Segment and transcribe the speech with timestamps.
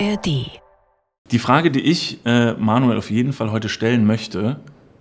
[0.00, 0.60] ARD.
[1.30, 4.60] Die Frage, die ich äh, Manuel auf jeden Fall heute stellen möchte,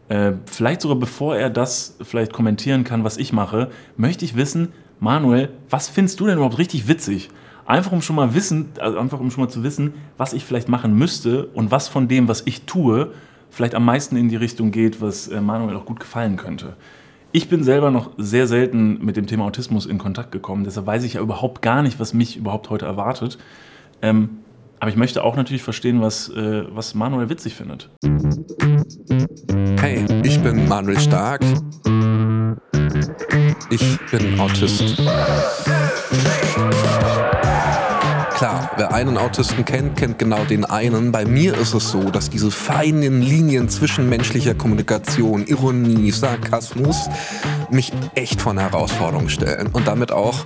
[0.10, 4.72] äh, vielleicht sogar bevor er das vielleicht kommentieren kann, was ich mache, möchte ich wissen,
[5.00, 7.30] Manuel, was findest du denn überhaupt richtig witzig?
[7.66, 10.70] Einfach um schon mal wissen, also einfach um schon mal zu wissen, was ich vielleicht
[10.70, 13.14] machen müsste und was von dem, was ich tue,
[13.50, 16.76] vielleicht am meisten in die Richtung geht, was äh, Manuel auch gut gefallen könnte.
[17.32, 21.04] Ich bin selber noch sehr selten mit dem Thema Autismus in Kontakt gekommen, deshalb weiß
[21.04, 23.40] ich ja überhaupt gar nicht, was mich überhaupt heute erwartet.
[24.04, 24.43] Ähm,
[24.84, 27.90] aber ich möchte auch natürlich verstehen, was, äh, was Manuel witzig findet.
[29.80, 31.42] Hey, ich bin Manuel Stark.
[33.70, 35.02] Ich bin Autist.
[38.44, 41.14] Klar, wer einen Autisten kennt, kennt genau den einen.
[41.14, 47.08] Bei mir ist es so, dass diese feinen Linien zwischen menschlicher Kommunikation, Ironie, Sarkasmus
[47.72, 50.46] mich echt vor eine Herausforderung stellen und damit auch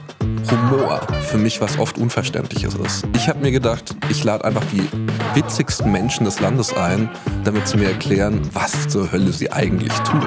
[0.51, 3.07] Humor für mich was oft Unverständliches ist.
[3.15, 4.87] Ich habe mir gedacht, ich lade einfach die
[5.33, 7.09] witzigsten Menschen des Landes ein,
[7.45, 10.23] damit sie mir erklären, was zur Hölle sie eigentlich tun.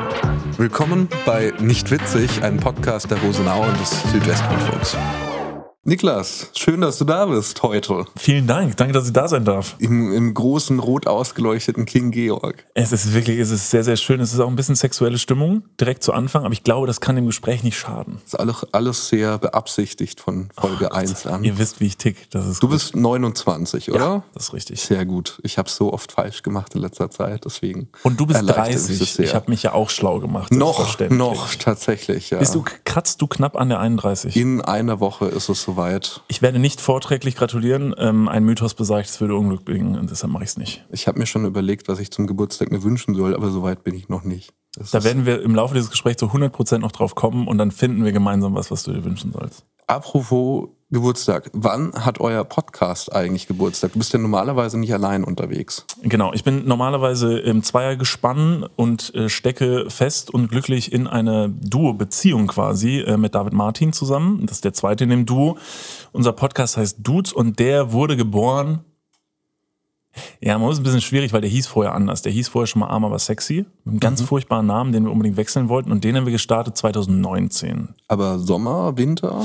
[0.57, 4.97] Willkommen bei Nicht Witzig, einem Podcast der Rosenau und des Südwestrundfunks.
[5.83, 8.05] Niklas, schön, dass du da bist heute.
[8.15, 9.77] Vielen Dank, danke, dass ich da sein darf.
[9.79, 12.67] Im, im großen, rot ausgeleuchteten King Georg.
[12.75, 14.21] Es ist wirklich, es ist sehr, sehr schön.
[14.21, 17.17] Es ist auch ein bisschen sexuelle Stimmung direkt zu Anfang, aber ich glaube, das kann
[17.17, 18.19] dem Gespräch nicht schaden.
[18.25, 21.45] Das ist alles, alles sehr beabsichtigt von Folge oh, 1 an.
[21.45, 22.31] Ihr wisst, wie ich tick.
[22.31, 22.77] Das ist du gut.
[22.77, 23.99] bist 29, oder?
[23.99, 24.83] Ja, das ist richtig.
[24.83, 25.41] Sehr gut.
[25.45, 27.89] Ich habe so oft falsch gemacht in letzter Zeit, deswegen.
[28.03, 29.19] Und du bist 30.
[29.19, 30.53] Ich habe mich ja auch schlau gemacht.
[30.53, 32.39] Noch, noch, tatsächlich, ja.
[32.39, 34.37] Bist du, kratzt du knapp an der 31?
[34.37, 36.23] In einer Woche ist es soweit.
[36.29, 37.95] Ich werde nicht vorträglich gratulieren.
[37.99, 40.85] Ähm, ein Mythos besagt, es würde Unglück bringen und deshalb mache ich es nicht.
[40.91, 43.95] Ich habe mir schon überlegt, was ich zum Geburtstag mir wünschen soll, aber soweit bin
[43.95, 44.53] ich noch nicht.
[44.77, 47.71] Das da werden wir im Laufe dieses Gesprächs zu 100% noch drauf kommen und dann
[47.71, 49.65] finden wir gemeinsam was, was du dir wünschen sollst.
[49.87, 51.51] Apropos Geburtstag.
[51.53, 53.93] Wann hat euer Podcast eigentlich Geburtstag?
[53.93, 55.87] Du bist ja normalerweise nicht allein unterwegs.
[56.03, 62.49] Genau, ich bin normalerweise im Zweiergespann und äh, stecke fest und glücklich in eine Duo-Beziehung
[62.49, 64.47] quasi äh, mit David Martin zusammen.
[64.47, 65.59] Das ist der zweite in dem Duo.
[66.11, 68.81] Unser Podcast heißt Dudes und der wurde geboren.
[70.41, 72.23] Ja, man ist ein bisschen schwierig, weil der hieß vorher anders.
[72.23, 73.65] Der hieß vorher schon mal Arm, aber sexy.
[73.85, 74.27] Mit einem ganz mhm.
[74.27, 75.93] furchtbaren Namen, den wir unbedingt wechseln wollten.
[75.93, 77.95] Und den haben wir gestartet 2019.
[78.09, 79.45] Aber Sommer, Winter?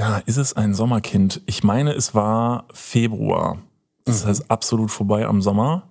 [0.00, 1.42] Ja, ist es ein Sommerkind?
[1.44, 3.58] Ich meine, es war Februar.
[4.06, 4.28] Das mhm.
[4.28, 5.90] heißt absolut vorbei am Sommer.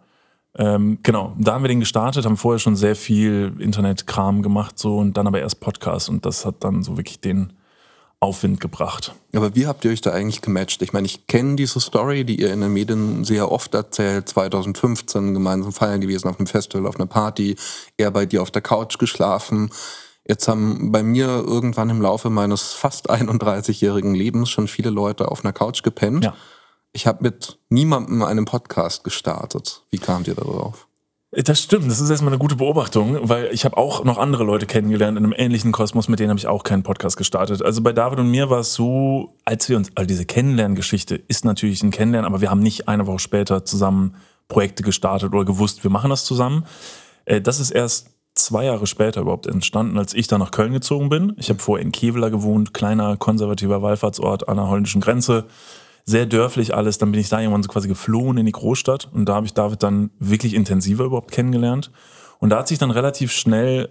[0.57, 4.97] Ähm, genau, da haben wir den gestartet, haben vorher schon sehr viel Internetkram gemacht so
[4.97, 7.53] und dann aber erst Podcast und das hat dann so wirklich den
[8.19, 9.13] Aufwind gebracht.
[9.35, 10.81] Aber wie habt ihr euch da eigentlich gematcht?
[10.81, 14.27] Ich meine, ich kenne diese Story, die ihr in den Medien sehr oft erzählt.
[14.27, 17.57] 2015 gemeinsam feiern gewesen auf einem Festival, auf einer Party,
[17.95, 19.69] er bei dir auf der Couch geschlafen.
[20.29, 25.43] Jetzt haben bei mir irgendwann im Laufe meines fast 31-jährigen Lebens schon viele Leute auf
[25.43, 26.23] einer Couch gepennt.
[26.23, 26.35] Ja.
[26.91, 29.81] Ich habe mit niemandem einen Podcast gestartet.
[29.89, 30.87] Wie kamt ihr darauf?
[31.31, 34.67] Das stimmt, das ist erstmal eine gute Beobachtung, weil ich habe auch noch andere Leute
[34.67, 37.63] kennengelernt in einem ähnlichen Kosmos, mit denen habe ich auch keinen Podcast gestartet.
[37.63, 41.43] Also bei David und mir war es so, als wir uns, also diese Kennenlerngeschichte ist
[41.43, 44.15] natürlich ein Kennenlernen, aber wir haben nicht eine Woche später zusammen
[44.47, 46.67] Projekte gestartet oder gewusst, wir machen das zusammen.
[47.25, 48.11] Äh, das ist erst
[48.45, 51.33] zwei Jahre später überhaupt entstanden, als ich da nach Köln gezogen bin.
[51.37, 55.45] Ich habe vorher in Kevela gewohnt, kleiner konservativer Wallfahrtsort an der holländischen Grenze.
[56.05, 56.97] Sehr dörflich alles.
[56.97, 59.53] Dann bin ich da irgendwann so quasi geflohen in die Großstadt und da habe ich
[59.53, 61.91] David dann wirklich intensiver überhaupt kennengelernt.
[62.39, 63.89] Und da hat sich dann relativ schnell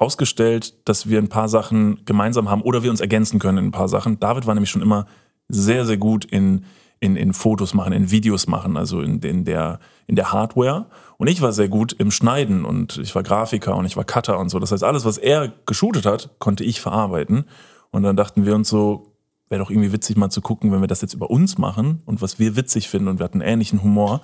[0.00, 3.72] rausgestellt, dass wir ein paar Sachen gemeinsam haben oder wir uns ergänzen können in ein
[3.72, 4.20] paar Sachen.
[4.20, 5.06] David war nämlich schon immer
[5.48, 6.64] sehr, sehr gut in
[7.00, 10.86] in, in Fotos machen, in Videos machen, also in, in, der, in der Hardware.
[11.18, 14.40] Und ich war sehr gut im Schneiden und ich war Grafiker und ich war Cutter
[14.40, 14.58] und so.
[14.58, 17.44] Das heißt, alles, was er geshootet hat, konnte ich verarbeiten.
[17.92, 19.12] Und dann dachten wir uns so,
[19.48, 22.20] wäre doch irgendwie witzig mal zu gucken, wenn wir das jetzt über uns machen und
[22.22, 24.20] was wir witzig finden und wir hatten ähnlichen Humor,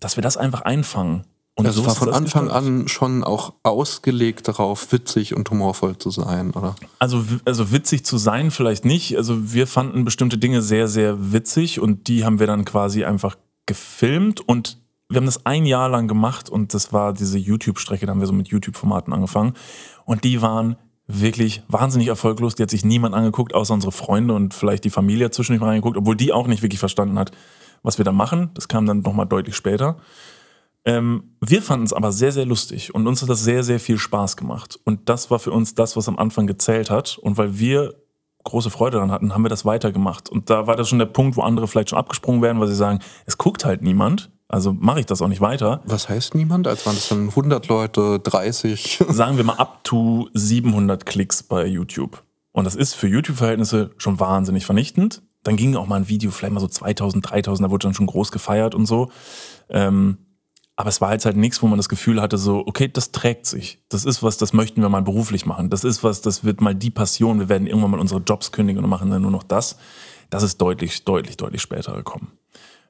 [0.00, 1.24] dass wir das einfach einfangen
[1.58, 6.10] und also so war von Anfang an schon auch ausgelegt darauf, witzig und humorvoll zu
[6.10, 6.76] sein, oder?
[6.98, 9.16] Also, also witzig zu sein vielleicht nicht.
[9.16, 13.36] Also wir fanden bestimmte Dinge sehr, sehr witzig und die haben wir dann quasi einfach
[13.64, 14.78] gefilmt und
[15.08, 18.26] wir haben das ein Jahr lang gemacht und das war diese YouTube-Strecke, da haben wir
[18.26, 19.54] so mit YouTube-Formaten angefangen
[20.04, 20.76] und die waren
[21.06, 22.56] wirklich wahnsinnig erfolglos.
[22.56, 25.96] Die hat sich niemand angeguckt, außer unsere Freunde und vielleicht die Familie zwischendurch mal angeguckt,
[25.96, 27.30] obwohl die auch nicht wirklich verstanden hat,
[27.82, 28.50] was wir da machen.
[28.54, 29.98] Das kam dann nochmal deutlich später.
[30.84, 33.98] Ähm, wir fanden es aber sehr, sehr lustig und uns hat das sehr, sehr viel
[33.98, 34.78] Spaß gemacht.
[34.84, 37.18] Und das war für uns das, was am Anfang gezählt hat.
[37.18, 37.94] Und weil wir
[38.44, 40.28] große Freude daran hatten, haben wir das weitergemacht.
[40.28, 42.76] Und da war das schon der Punkt, wo andere vielleicht schon abgesprungen werden, weil sie
[42.76, 44.30] sagen, es guckt halt niemand.
[44.48, 45.82] Also mache ich das auch nicht weiter.
[45.86, 46.68] Was heißt niemand?
[46.68, 49.02] Als waren das dann 100 Leute, 30?
[49.08, 52.22] Sagen wir mal up to 700 Klicks bei YouTube.
[52.52, 55.22] Und das ist für YouTube-Verhältnisse schon wahnsinnig vernichtend.
[55.42, 58.06] dann ging auch mal ein Video, vielleicht mal so 2000, 3000, da wurde dann schon
[58.06, 59.10] groß gefeiert und so.
[59.68, 60.18] Ähm,
[60.74, 63.46] aber es war jetzt halt nichts, wo man das Gefühl hatte, so, okay, das trägt
[63.46, 63.80] sich.
[63.88, 65.70] Das ist was, das möchten wir mal beruflich machen.
[65.70, 67.38] Das ist was, das wird mal die Passion.
[67.38, 69.78] Wir werden irgendwann mal unsere Jobs kündigen und machen dann nur noch das.
[70.28, 72.32] Das ist deutlich, deutlich, deutlich später gekommen.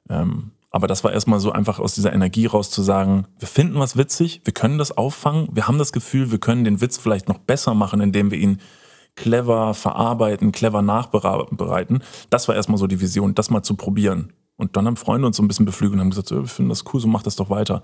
[0.09, 3.79] Ähm, aber das war erstmal so einfach aus dieser Energie raus zu sagen, wir finden
[3.79, 7.29] was witzig, wir können das auffangen, wir haben das Gefühl, wir können den Witz vielleicht
[7.29, 8.59] noch besser machen, indem wir ihn
[9.15, 12.03] clever verarbeiten, clever nachbereiten.
[12.29, 14.33] Das war erstmal so die Vision, das mal zu probieren.
[14.57, 16.83] Und dann haben Freunde uns so ein bisschen beflügelt und haben gesagt, wir finden das
[16.93, 17.83] cool, so mach das doch weiter.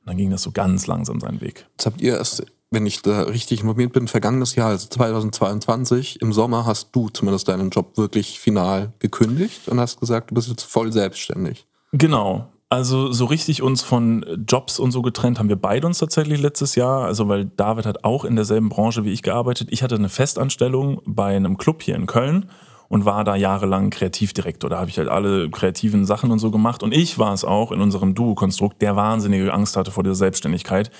[0.00, 1.66] Und dann ging das so ganz langsam seinen Weg.
[1.72, 6.32] Jetzt habt ihr erst, wenn ich da richtig involviert bin, vergangenes Jahr, also 2022, im
[6.32, 10.64] Sommer hast du zumindest deinen Job wirklich final gekündigt und hast gesagt, du bist jetzt
[10.64, 11.66] voll selbstständig.
[11.92, 12.52] Genau.
[12.68, 16.74] Also so richtig uns von Jobs und so getrennt haben wir beide uns tatsächlich letztes
[16.74, 17.04] Jahr.
[17.04, 19.68] Also weil David hat auch in derselben Branche wie ich gearbeitet.
[19.70, 22.50] Ich hatte eine Festanstellung bei einem Club hier in Köln
[22.88, 24.68] und war da jahrelang Kreativdirektor.
[24.70, 26.82] Da habe ich halt alle kreativen Sachen und so gemacht.
[26.82, 30.90] Und ich war es auch in unserem Duo-Konstrukt, der wahnsinnige Angst hatte vor dieser Selbstständigkeit.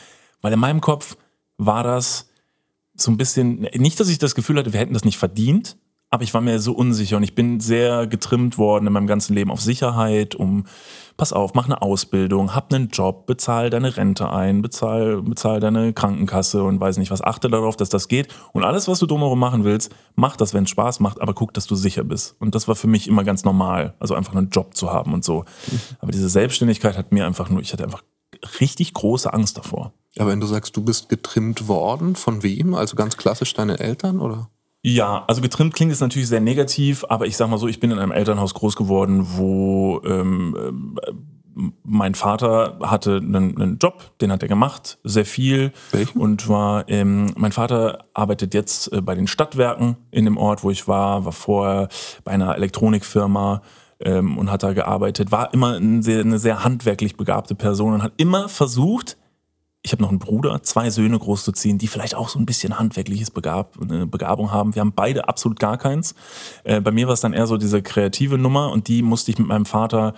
[0.43, 1.17] Weil in meinem Kopf
[1.59, 2.31] war das
[2.95, 5.77] so ein bisschen, nicht, dass ich das Gefühl hatte, wir hätten das nicht verdient,
[6.17, 9.35] aber ich war mir so unsicher und ich bin sehr getrimmt worden in meinem ganzen
[9.35, 10.65] Leben auf Sicherheit, um,
[11.19, 15.93] pass auf, mach eine Ausbildung, hab einen Job, bezahl deine Rente ein, bezahl, bezahl deine
[15.93, 19.39] Krankenkasse und weiß nicht was, achte darauf, dass das geht und alles, was du drumherum
[19.39, 22.35] machen willst, mach das, wenn es Spaß macht, aber guck, dass du sicher bist.
[22.39, 25.23] Und das war für mich immer ganz normal, also einfach einen Job zu haben und
[25.23, 25.45] so.
[25.99, 28.05] Aber diese Selbstständigkeit hat mir einfach nur, ich hatte einfach
[28.59, 29.93] richtig große Angst davor.
[30.19, 32.75] Aber wenn du sagst, du bist getrimmt worden, von wem?
[32.75, 34.49] Also ganz klassisch deine Eltern oder?
[34.89, 37.91] Ja, also getrimmt klingt jetzt natürlich sehr negativ, aber ich sag mal so, ich bin
[37.91, 41.11] in einem Elternhaus groß geworden, wo ähm, äh,
[41.83, 45.73] mein Vater hatte einen, einen, Job, den hat er gemacht, sehr viel.
[45.91, 46.21] Welchen?
[46.21, 50.71] Und war, ähm, mein Vater arbeitet jetzt äh, bei den Stadtwerken in dem Ort, wo
[50.71, 51.89] ich war, war vorher
[52.23, 53.63] bei einer Elektronikfirma
[53.99, 58.05] ähm, und hat da gearbeitet, war immer ein sehr, eine sehr handwerklich begabte Person und
[58.05, 59.17] hat immer versucht,
[59.87, 63.31] ich habe noch einen Bruder, zwei Söhne großzuziehen, die vielleicht auch so ein bisschen handwerkliches
[63.31, 64.75] Begab, eine Begabung haben.
[64.75, 66.17] Wir haben beide absolut gar keins.
[66.65, 69.39] Äh, bei mir war es dann eher so diese kreative Nummer und die musste ich
[69.39, 70.15] mit meinem Vater,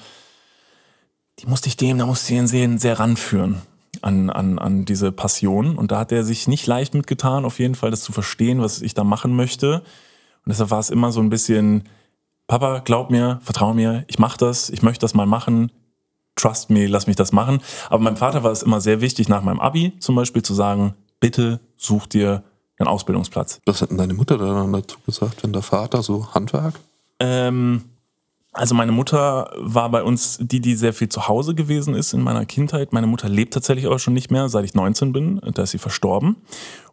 [1.41, 3.61] die musste ich dem, da musste ich ihn sehen, sehr ranführen
[4.01, 5.77] an, an, an diese Passion.
[5.77, 8.81] Und da hat er sich nicht leicht mitgetan, auf jeden Fall das zu verstehen, was
[8.81, 9.83] ich da machen möchte.
[10.47, 11.85] Und deshalb war es immer so ein bisschen,
[12.47, 15.71] Papa, glaub mir, vertrau mir, ich mach das, ich möchte das mal machen,
[16.39, 17.61] trust me, lass mich das machen.
[17.91, 20.95] Aber meinem Vater war es immer sehr wichtig, nach meinem Abi zum Beispiel zu sagen,
[21.21, 22.43] bitte such dir
[22.79, 23.61] einen Ausbildungsplatz.
[23.67, 26.75] Was hat denn deine Mutter dann dazu gesagt, wenn der Vater so Handwerk?
[27.19, 27.85] Ähm,
[28.53, 32.23] also meine Mutter war bei uns die, die sehr viel zu Hause gewesen ist in
[32.23, 32.93] meiner Kindheit.
[32.93, 35.41] Meine Mutter lebt tatsächlich aber schon nicht mehr, seit ich 19 bin.
[35.55, 36.37] Da ist sie verstorben.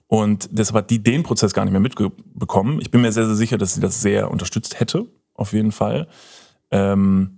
[0.07, 2.79] Und deshalb hat die den Prozess gar nicht mehr mitbekommen.
[2.81, 6.07] Ich bin mir sehr, sehr sicher, dass sie das sehr unterstützt hätte, auf jeden Fall.
[6.71, 7.34] Ähm,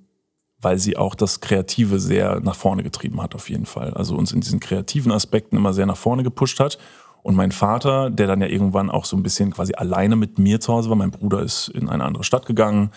[0.68, 3.94] weil sie auch das Kreative sehr nach vorne getrieben hat, auf jeden Fall.
[3.94, 6.78] Also uns in diesen kreativen Aspekten immer sehr nach vorne gepusht hat.
[7.24, 10.60] Und mein Vater, der dann ja irgendwann auch so ein bisschen quasi alleine mit mir
[10.60, 12.92] zu Hause war, mein Bruder ist in eine andere Stadt gegangen,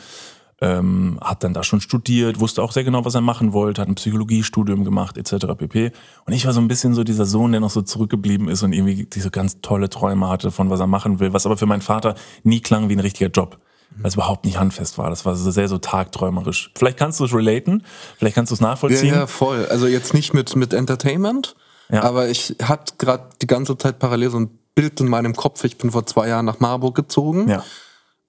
[0.60, 3.88] ähm, hat dann da schon studiert, wusste auch sehr genau, was er machen wollte, hat
[3.88, 5.46] ein Psychologiestudium gemacht, etc.
[5.56, 5.92] pp.
[6.26, 8.72] Und ich war so ein bisschen so dieser Sohn, der noch so zurückgeblieben ist und
[8.72, 11.82] irgendwie diese ganz tolle Träume hatte von was er machen will, was aber für meinen
[11.82, 13.60] Vater nie klang wie ein richtiger Job
[13.96, 15.10] weil es überhaupt nicht handfest war.
[15.10, 16.70] Das war so sehr so tagträumerisch.
[16.76, 17.84] Vielleicht kannst du es relaten,
[18.18, 19.14] vielleicht kannst du es nachvollziehen.
[19.14, 19.66] Ja, ja, voll.
[19.66, 21.56] Also jetzt nicht mit, mit Entertainment,
[21.90, 22.02] ja.
[22.02, 25.64] aber ich hatte gerade die ganze Zeit parallel so ein Bild in meinem Kopf.
[25.64, 27.48] Ich bin vor zwei Jahren nach Marburg gezogen.
[27.48, 27.64] Ja.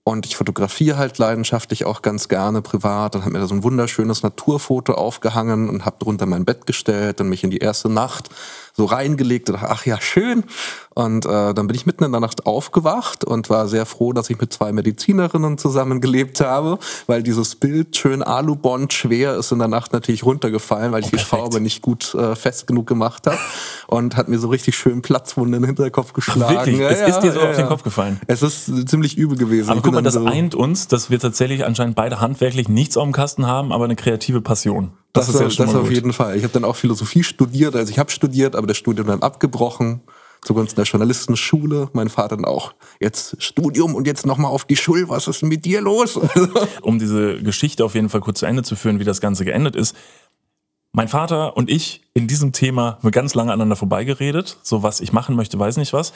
[0.03, 3.13] Und ich fotografiere halt leidenschaftlich auch ganz gerne privat.
[3.13, 7.21] Dann habe mir da so ein wunderschönes Naturfoto aufgehangen und habe drunter mein Bett gestellt
[7.21, 8.29] und mich in die erste Nacht
[8.73, 10.43] so reingelegt und dachte, ach ja, schön.
[10.93, 14.29] Und äh, dann bin ich mitten in der Nacht aufgewacht und war sehr froh, dass
[14.29, 19.69] ich mit zwei Medizinerinnen zusammengelebt habe, weil dieses Bild schön Alubond schwer ist in der
[19.69, 23.37] Nacht natürlich runtergefallen, weil ich oh, die Schraube nicht gut äh, fest genug gemacht habe
[23.87, 26.43] und hat mir so richtig schön Platzwunde in den Hinterkopf geschlagen.
[26.45, 26.79] Ach, wirklich?
[26.79, 28.19] Ja, es ja, ist dir so ja, auf den Kopf gefallen?
[28.27, 29.69] Es ist ziemlich übel gewesen.
[29.69, 32.97] Aber ich guck mal, das so eint uns, dass wir tatsächlich anscheinend beide handwerklich nichts
[32.97, 34.91] auf dem Kasten haben, aber eine kreative Passion.
[35.13, 35.95] Das, das ist ja schon das mal auf gut.
[35.95, 36.37] jeden Fall.
[36.37, 40.01] Ich habe dann auch Philosophie studiert, also ich habe studiert, aber das Studium dann abgebrochen
[40.43, 41.89] zugunsten der Journalistenschule.
[41.93, 45.07] Mein Vater dann auch jetzt Studium und jetzt nochmal auf die Schule.
[45.09, 46.19] Was ist denn mit dir los?
[46.81, 49.75] um diese Geschichte auf jeden Fall kurz zu Ende zu führen, wie das Ganze geendet
[49.75, 49.95] ist.
[50.93, 54.57] Mein Vater und ich in diesem Thema haben ganz lange aneinander vorbeigeredet.
[54.61, 56.11] So was ich machen möchte, weiß nicht was.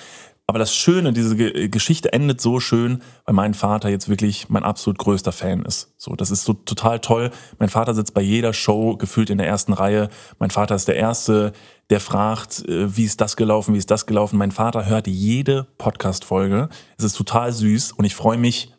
[0.47, 1.35] Aber das Schöne, diese
[1.69, 5.95] Geschichte endet so schön, weil mein Vater jetzt wirklich mein absolut größter Fan ist.
[5.97, 7.31] So, das ist so total toll.
[7.57, 10.07] Mein Vater sitzt bei jeder Show gefühlt in der ersten Reihe.
[10.37, 11.51] Mein Vater ist der Erste,
[11.89, 14.37] der fragt, äh, wie ist das gelaufen, wie ist das gelaufen.
[14.37, 16.69] Mein Vater hört jede Podcast-Folge.
[16.97, 18.71] Es ist total süß und ich freue mich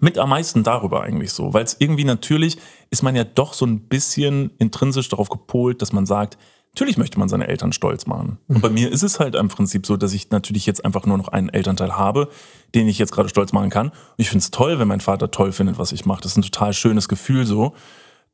[0.00, 2.56] Mit am meisten darüber eigentlich so, weil es irgendwie natürlich
[2.88, 6.38] ist man ja doch so ein bisschen intrinsisch darauf gepolt, dass man sagt,
[6.74, 8.38] natürlich möchte man seine Eltern stolz machen.
[8.48, 11.18] Und bei mir ist es halt im Prinzip so, dass ich natürlich jetzt einfach nur
[11.18, 12.28] noch einen Elternteil habe,
[12.74, 13.88] den ich jetzt gerade stolz machen kann.
[13.88, 16.22] Und ich finde es toll, wenn mein Vater toll findet, was ich mache.
[16.22, 17.74] Das ist ein total schönes Gefühl so.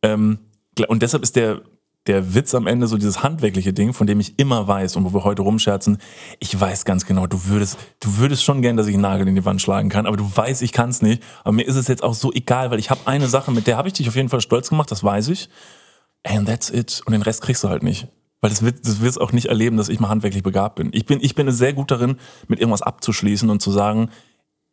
[0.02, 0.38] Ähm,
[0.88, 1.62] und deshalb ist der
[2.06, 5.12] der Witz am Ende so dieses handwerkliche Ding, von dem ich immer weiß und wo
[5.12, 5.98] wir heute rumscherzen,
[6.38, 9.34] ich weiß ganz genau, du würdest, du würdest schon gern, dass ich einen Nagel in
[9.34, 11.22] die Wand schlagen kann, aber du weißt, ich kann es nicht.
[11.44, 13.76] Aber mir ist es jetzt auch so egal, weil ich habe eine Sache, mit der
[13.76, 15.50] habe ich dich auf jeden Fall stolz gemacht, das weiß ich.
[16.24, 17.02] And that's it.
[17.04, 18.08] Und den Rest kriegst du halt nicht.
[18.40, 20.90] Weil das, wird, das wirst auch nicht erleben, dass ich mal handwerklich begabt bin.
[20.92, 24.10] Ich bin, ich bin sehr gut darin, mit irgendwas abzuschließen und zu sagen,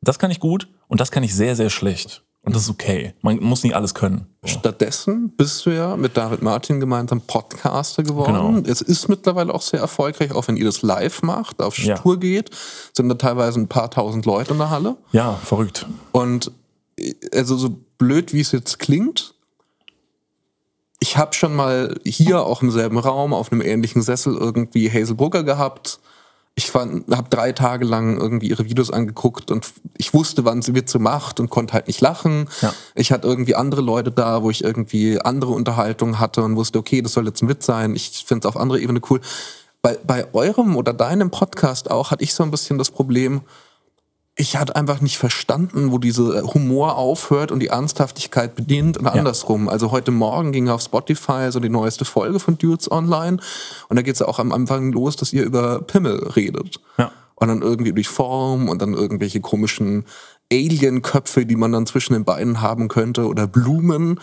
[0.02, 2.24] das kann ich gut und das kann ich sehr, sehr schlecht.
[2.46, 3.16] Und das ist okay.
[3.22, 4.28] Man muss nicht alles können.
[4.44, 8.56] Stattdessen bist du ja mit David Martin gemeinsam Podcaster geworden.
[8.56, 8.72] Genau.
[8.72, 11.96] Es ist mittlerweile auch sehr erfolgreich, auch wenn ihr das live macht, auf ja.
[11.96, 12.52] Tour geht,
[12.94, 14.96] sind da teilweise ein paar tausend Leute in der Halle.
[15.12, 15.88] Ja, verrückt.
[16.12, 16.52] Und
[17.34, 19.35] also so blöd, wie es jetzt klingt,
[21.00, 25.16] ich habe schon mal hier auch im selben Raum auf einem ähnlichen Sessel irgendwie Hazel
[25.16, 26.00] Brugger gehabt
[26.58, 31.00] ich habe drei Tage lang irgendwie ihre Videos angeguckt und ich wusste, wann sie Witze
[31.00, 32.48] macht und konnte halt nicht lachen.
[32.62, 32.74] Ja.
[32.96, 37.02] Ich hatte irgendwie andere Leute da, wo ich irgendwie andere Unterhaltungen hatte und wusste, okay,
[37.02, 37.94] das soll jetzt ein Witz sein.
[37.94, 39.20] Ich finde es auf andere Ebene cool.
[39.82, 43.42] Bei, bei eurem oder deinem Podcast auch hatte ich so ein bisschen das Problem,
[44.38, 49.68] ich hatte einfach nicht verstanden, wo diese Humor aufhört und die Ernsthaftigkeit beginnt und andersrum.
[49.68, 49.72] Ja.
[49.72, 53.38] Also heute Morgen ging auf Spotify so die neueste Folge von Dudes Online
[53.88, 56.82] und da geht es ja auch am Anfang los, dass ihr über Pimmel redet.
[56.98, 57.12] Ja.
[57.36, 60.06] Und dann irgendwie durch Form und dann irgendwelche komischen
[60.52, 64.20] Alien-Köpfe, die man dann zwischen den Beinen haben könnte oder Blumen.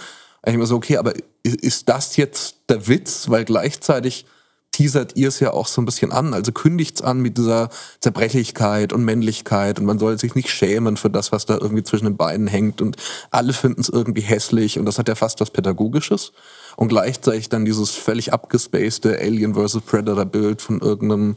[0.47, 3.29] Ich mir so, okay, aber ist das jetzt der Witz?
[3.29, 4.27] Weil gleichzeitig
[4.73, 6.35] teasert ihr es ja auch so ein bisschen an.
[6.35, 7.69] Also kündigt's an mit dieser
[8.01, 12.07] Zerbrechlichkeit und Männlichkeit und man soll sich nicht schämen für das, was da irgendwie zwischen
[12.07, 12.97] den Beinen hängt und
[13.31, 16.33] alle finden es irgendwie hässlich und das hat ja fast was Pädagogisches.
[16.77, 19.83] Und gleichzeitig dann dieses völlig abgespacede Alien vs.
[19.83, 21.37] Predator Bild von irgendeinem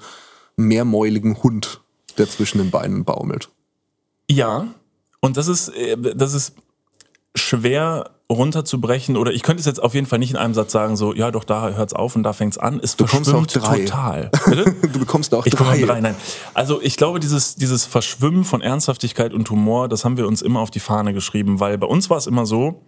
[0.56, 1.82] mehrmäuligen Hund,
[2.18, 3.50] der zwischen den Beinen baumelt.
[4.30, 4.68] Ja,
[5.20, 6.54] und das ist, äh, das ist
[7.36, 10.96] schwer runterzubrechen oder ich könnte es jetzt auf jeden Fall nicht in einem Satz sagen,
[10.96, 12.80] so, ja doch, da hört es auf und da fängt es an.
[12.82, 13.86] Es du bekommst auch drei.
[13.86, 14.32] total.
[14.94, 15.80] du bekommst auch ich drei.
[15.82, 16.02] drei.
[16.02, 16.16] Nein.
[16.56, 20.60] Also ich glaube, dieses, dieses Verschwimmen von Ernsthaftigkeit und Humor, das haben wir uns immer
[20.62, 22.82] auf die Fahne geschrieben, weil bei uns war es immer so,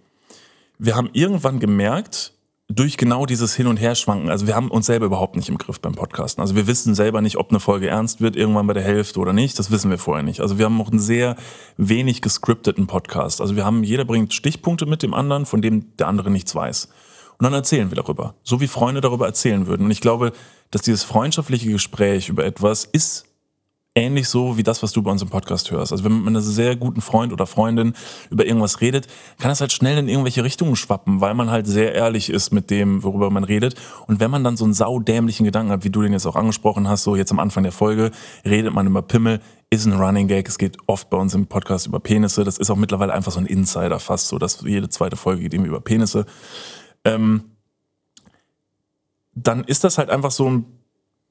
[0.79, 2.33] wir haben irgendwann gemerkt,
[2.69, 5.79] durch genau dieses Hin- und Herschwanken, also wir haben uns selber überhaupt nicht im Griff
[5.79, 6.41] beim Podcasten.
[6.41, 9.31] Also wir wissen selber nicht, ob eine Folge ernst wird irgendwann bei der Hälfte oder
[9.31, 9.57] nicht.
[9.57, 10.41] Das wissen wir vorher nicht.
[10.41, 11.37] Also wir haben auch einen sehr
[11.77, 13.39] wenig gescripteten Podcast.
[13.39, 16.89] Also wir haben, jeder bringt Stichpunkte mit dem anderen, von dem der andere nichts weiß.
[17.39, 18.35] Und dann erzählen wir darüber.
[18.43, 19.85] So wie Freunde darüber erzählen würden.
[19.85, 20.33] Und ich glaube,
[20.71, 23.26] dass dieses freundschaftliche Gespräch über etwas ist
[23.97, 25.91] ähnlich so wie das, was du bei uns im Podcast hörst.
[25.91, 27.93] Also wenn man mit einem sehr guten Freund oder Freundin
[28.29, 29.07] über irgendwas redet,
[29.39, 32.69] kann das halt schnell in irgendwelche Richtungen schwappen, weil man halt sehr ehrlich ist mit
[32.69, 33.73] dem, worüber man redet.
[34.05, 36.87] Und wenn man dann so einen saudämlichen Gedanken hat, wie du den jetzt auch angesprochen
[36.87, 38.11] hast, so jetzt am Anfang der Folge,
[38.45, 40.47] redet man über Pimmel, ist ein Running Gag.
[40.47, 42.43] Es geht oft bei uns im Podcast über Penisse.
[42.43, 45.53] Das ist auch mittlerweile einfach so ein Insider fast so, dass jede zweite Folge geht
[45.55, 46.25] irgendwie über Penisse.
[47.03, 47.45] Ähm,
[49.33, 50.76] dann ist das halt einfach so ein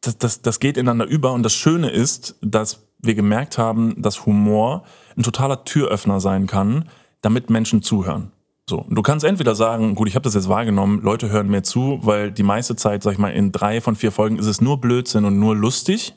[0.01, 1.33] das, das, das geht ineinander über.
[1.33, 4.85] Und das Schöne ist, dass wir gemerkt haben, dass Humor
[5.17, 6.89] ein totaler Türöffner sein kann,
[7.23, 8.33] damit Menschen zuhören.
[8.69, 12.01] So, du kannst entweder sagen, gut, ich habe das jetzt wahrgenommen, Leute hören mir zu,
[12.03, 14.81] weil die meiste Zeit, sag ich mal, in drei von vier Folgen ist es nur
[14.81, 16.15] Blödsinn und nur lustig.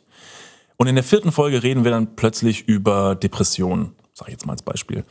[0.77, 4.53] Und in der vierten Folge reden wir dann plötzlich über Depressionen, sag ich jetzt mal
[4.53, 5.03] als Beispiel.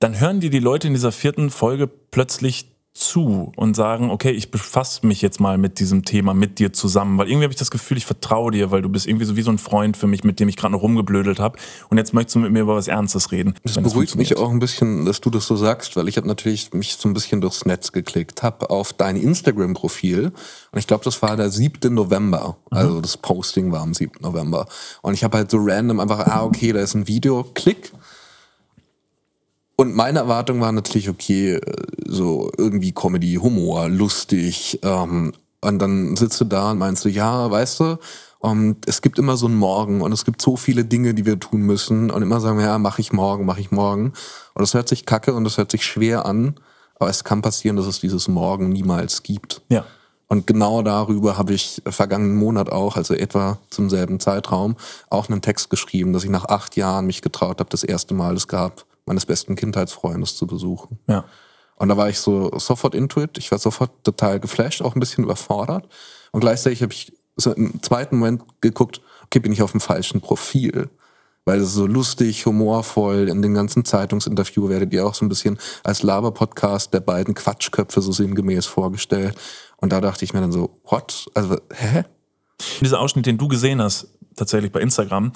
[0.00, 4.52] Dann hören dir die Leute in dieser vierten Folge plötzlich zu und sagen, okay, ich
[4.52, 7.72] befasse mich jetzt mal mit diesem Thema mit dir zusammen, weil irgendwie habe ich das
[7.72, 10.22] Gefühl, ich vertraue dir, weil du bist irgendwie so wie so ein Freund für mich,
[10.22, 11.58] mit dem ich gerade noch rumgeblödelt habe
[11.90, 13.54] und jetzt möchtest du mit mir über was Ernstes reden.
[13.64, 16.72] Das beruhigt mich auch ein bisschen, dass du das so sagst, weil ich habe natürlich
[16.72, 20.32] mich so ein bisschen durchs Netz geklickt, habe auf dein Instagram-Profil
[20.70, 21.92] und ich glaube, das war der 7.
[21.92, 22.78] November, mhm.
[22.78, 24.20] also das Posting war am 7.
[24.20, 24.66] November
[25.02, 27.90] und ich habe halt so random einfach, ah okay, da ist ein Video, klick
[29.76, 31.60] und meine Erwartung war natürlich, okay,
[32.06, 34.78] so irgendwie Comedy, Humor, lustig.
[34.82, 37.98] Ähm, und dann sitzt du da und meinst du, ja, weißt du,
[38.38, 41.40] und es gibt immer so einen Morgen und es gibt so viele Dinge, die wir
[41.40, 44.12] tun müssen und immer sagen wir, ja, mach ich morgen, mach ich morgen.
[44.52, 46.56] Und das hört sich kacke und das hört sich schwer an,
[46.96, 49.62] aber es kann passieren, dass es dieses Morgen niemals gibt.
[49.70, 49.86] Ja.
[50.28, 54.76] Und genau darüber habe ich vergangenen Monat auch, also etwa zum selben Zeitraum,
[55.08, 58.34] auch einen Text geschrieben, dass ich nach acht Jahren mich getraut habe, das erste Mal
[58.34, 60.98] es gab, meines besten Kindheitsfreundes zu besuchen.
[61.08, 61.24] Ja.
[61.76, 63.36] Und da war ich so sofort into it.
[63.38, 65.88] Ich war sofort total geflasht, auch ein bisschen überfordert.
[66.32, 70.20] Und gleichzeitig habe ich so im zweiten Moment geguckt, okay, bin ich auf dem falschen
[70.20, 70.88] Profil?
[71.44, 75.58] weil es so lustig, humorvoll, in den ganzen Zeitungsinterview werdet ihr auch so ein bisschen
[75.82, 79.36] als Laber-Podcast der beiden Quatschköpfe so sinngemäß vorgestellt.
[79.76, 81.26] Und da dachte ich mir dann so, what?
[81.34, 82.04] Also, hä?
[82.80, 85.32] Dieser Ausschnitt, den du gesehen hast, tatsächlich bei Instagram,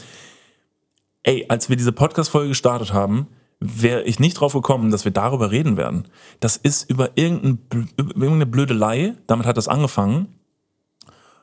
[1.24, 3.26] ey, als wir diese Podcast-Folge gestartet haben,
[3.60, 6.04] wäre ich nicht drauf gekommen, dass wir darüber reden werden.
[6.40, 7.58] Das ist über irgendein,
[7.96, 10.28] irgendeine Blödelei, damit hat das angefangen.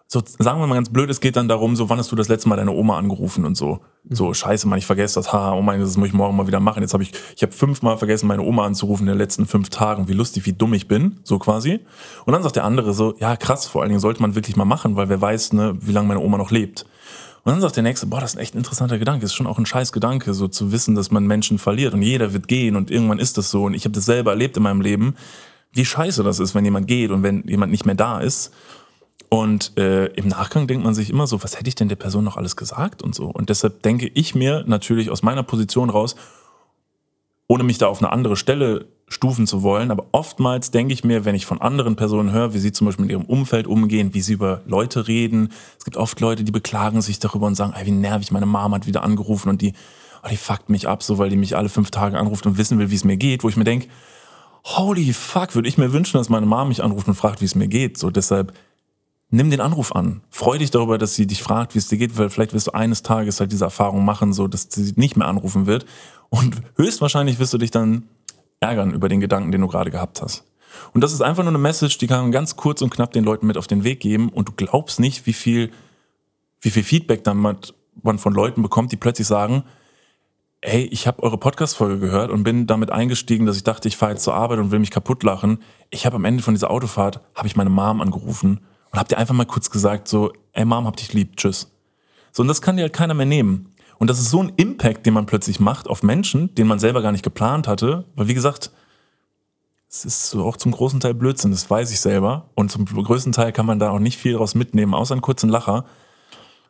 [0.07, 2.27] So, sagen wir mal ganz blöd, es geht dann darum, so, wann hast du das
[2.27, 3.79] letzte Mal deine Oma angerufen und so.
[4.07, 6.59] So, scheiße, Mann, ich vergesse das, ha, oh mein, das muss ich morgen mal wieder
[6.59, 6.83] machen.
[6.83, 10.07] Jetzt habe ich, ich habe fünfmal vergessen, meine Oma anzurufen in den letzten fünf Tagen.
[10.07, 11.79] Wie lustig, wie dumm ich bin, so quasi.
[12.25, 14.63] Und dann sagt der andere so, ja, krass, vor allen Dingen sollte man wirklich mal
[14.63, 16.85] machen, weil wer weiß, ne, wie lange meine Oma noch lebt.
[17.45, 19.21] Und dann sagt der Nächste, boah, das ist ein echt interessanter Gedanke.
[19.21, 22.01] Das ist schon auch ein scheiß Gedanke, so zu wissen, dass man Menschen verliert und
[22.01, 23.65] jeder wird gehen und irgendwann ist das so.
[23.65, 25.15] Und ich habe das selber erlebt in meinem Leben,
[25.71, 28.51] wie scheiße das ist, wenn jemand geht und wenn jemand nicht mehr da ist.
[29.29, 32.23] Und äh, im Nachgang denkt man sich immer so, was hätte ich denn der Person
[32.23, 33.27] noch alles gesagt und so.
[33.27, 36.15] Und deshalb denke ich mir natürlich aus meiner Position raus,
[37.47, 41.25] ohne mich da auf eine andere Stelle stufen zu wollen, aber oftmals denke ich mir,
[41.25, 44.21] wenn ich von anderen Personen höre, wie sie zum Beispiel mit ihrem Umfeld umgehen, wie
[44.21, 47.85] sie über Leute reden, es gibt oft Leute, die beklagen sich darüber und sagen, ey,
[47.85, 49.73] wie nervig, meine Mom hat wieder angerufen und die,
[50.23, 52.79] oh, die fuckt mich ab, so weil die mich alle fünf Tage anruft und wissen
[52.79, 53.87] will, wie es mir geht, wo ich mir denke,
[54.63, 57.53] holy fuck, würde ich mir wünschen, dass meine Mom mich anruft und fragt, wie es
[57.53, 57.99] mir geht.
[57.99, 58.53] So deshalb
[59.29, 60.21] nimm den Anruf an.
[60.31, 62.71] Freu dich darüber, dass sie dich fragt, wie es dir geht, weil vielleicht wirst du
[62.71, 65.85] eines Tages halt diese Erfahrung machen, so dass sie nicht mehr anrufen wird.
[66.29, 68.09] Und höchstwahrscheinlich wirst du dich dann
[68.65, 70.43] ärgern über den Gedanken, den du gerade gehabt hast.
[70.93, 73.23] Und das ist einfach nur eine Message, die kann man ganz kurz und knapp den
[73.23, 75.71] Leuten mit auf den Weg geben und du glaubst nicht, wie viel,
[76.59, 79.63] wie viel Feedback dann man von Leuten bekommt, die plötzlich sagen,
[80.61, 84.13] hey, ich habe eure Podcast-Folge gehört und bin damit eingestiegen, dass ich dachte, ich fahre
[84.13, 85.59] jetzt zur Arbeit und will mich kaputt lachen.
[85.91, 89.17] Ich habe am Ende von dieser Autofahrt, habe ich meine Mom angerufen und habe dir
[89.17, 91.71] einfach mal kurz gesagt, so, ey Mom, hab dich lieb, tschüss.
[92.31, 93.74] So, und das kann dir halt keiner mehr nehmen.
[93.97, 97.01] Und das ist so ein Impact, den man plötzlich macht auf Menschen, den man selber
[97.01, 98.05] gar nicht geplant hatte.
[98.15, 98.71] Weil wie gesagt,
[99.89, 102.49] es ist auch zum großen Teil Blödsinn, das weiß ich selber.
[102.55, 105.49] Und zum größten Teil kann man da auch nicht viel draus mitnehmen, außer einen kurzen
[105.49, 105.85] Lacher.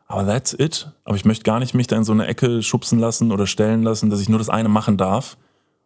[0.07, 0.91] Aber that's it.
[1.03, 3.83] Aber ich möchte gar nicht mich da in so eine Ecke schubsen lassen oder stellen
[3.83, 5.37] lassen, dass ich nur das eine machen darf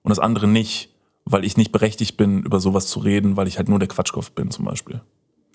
[0.03, 0.89] und das andere nicht,
[1.25, 4.31] weil ich nicht berechtigt bin, über sowas zu reden, weil ich halt nur der Quatschkopf
[4.31, 5.01] bin zum Beispiel.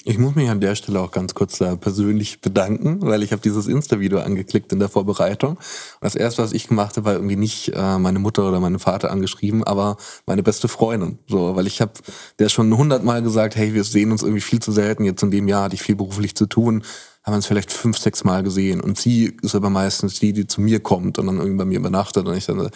[0.06, 3.40] Ich muss mich an der Stelle auch ganz kurz da persönlich bedanken, weil ich habe
[3.40, 5.52] dieses Insta-Video angeklickt in der Vorbereitung.
[5.52, 5.58] Und
[6.02, 9.10] das erste, was ich gemacht habe, war irgendwie nicht äh, meine Mutter oder meinen Vater
[9.10, 11.20] angeschrieben, aber meine beste Freundin.
[11.26, 11.92] So, weil ich habe
[12.38, 15.04] der schon hundertmal gesagt, hey, wir sehen uns irgendwie viel zu selten.
[15.04, 16.82] Jetzt in dem Jahr hatte ich viel beruflich zu tun,
[17.22, 18.82] haben wir uns vielleicht fünf, sechs Mal gesehen.
[18.82, 21.78] Und sie ist aber meistens die, die zu mir kommt und dann irgendwie bei mir
[21.78, 22.28] übernachtet.
[22.28, 22.68] Und ich dann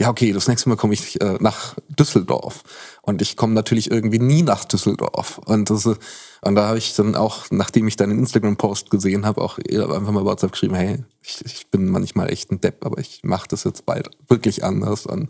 [0.00, 2.62] ja, okay, das nächste Mal komme ich äh, nach Düsseldorf.
[3.02, 5.38] Und ich komme natürlich irgendwie nie nach Düsseldorf.
[5.44, 9.58] Und, das, und da habe ich dann auch, nachdem ich deinen Instagram-Post gesehen habe, auch
[9.58, 13.48] einfach mal WhatsApp geschrieben, hey, ich, ich bin manchmal echt ein Depp, aber ich mache
[13.48, 15.04] das jetzt bald wirklich anders.
[15.04, 15.28] Und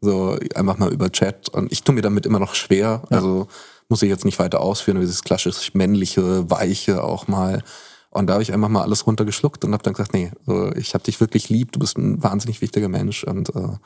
[0.00, 1.50] so einfach mal über Chat.
[1.50, 3.02] Und ich tue mir damit immer noch schwer.
[3.10, 3.18] Ja.
[3.18, 3.48] Also
[3.90, 7.62] muss ich jetzt nicht weiter ausführen, dieses klassisch männliche, weiche auch mal.
[8.08, 10.32] Und da habe ich einfach mal alles runtergeschluckt und habe dann gesagt, nee,
[10.76, 13.76] ich habe dich wirklich lieb, du bist ein wahnsinnig wichtiger Mensch und äh,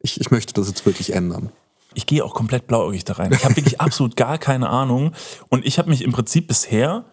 [0.00, 1.50] ich, ich möchte das jetzt wirklich ändern.
[1.94, 3.32] Ich gehe auch komplett blauäugig da rein.
[3.32, 5.12] Ich habe wirklich absolut gar keine Ahnung.
[5.48, 7.04] Und ich habe mich im Prinzip bisher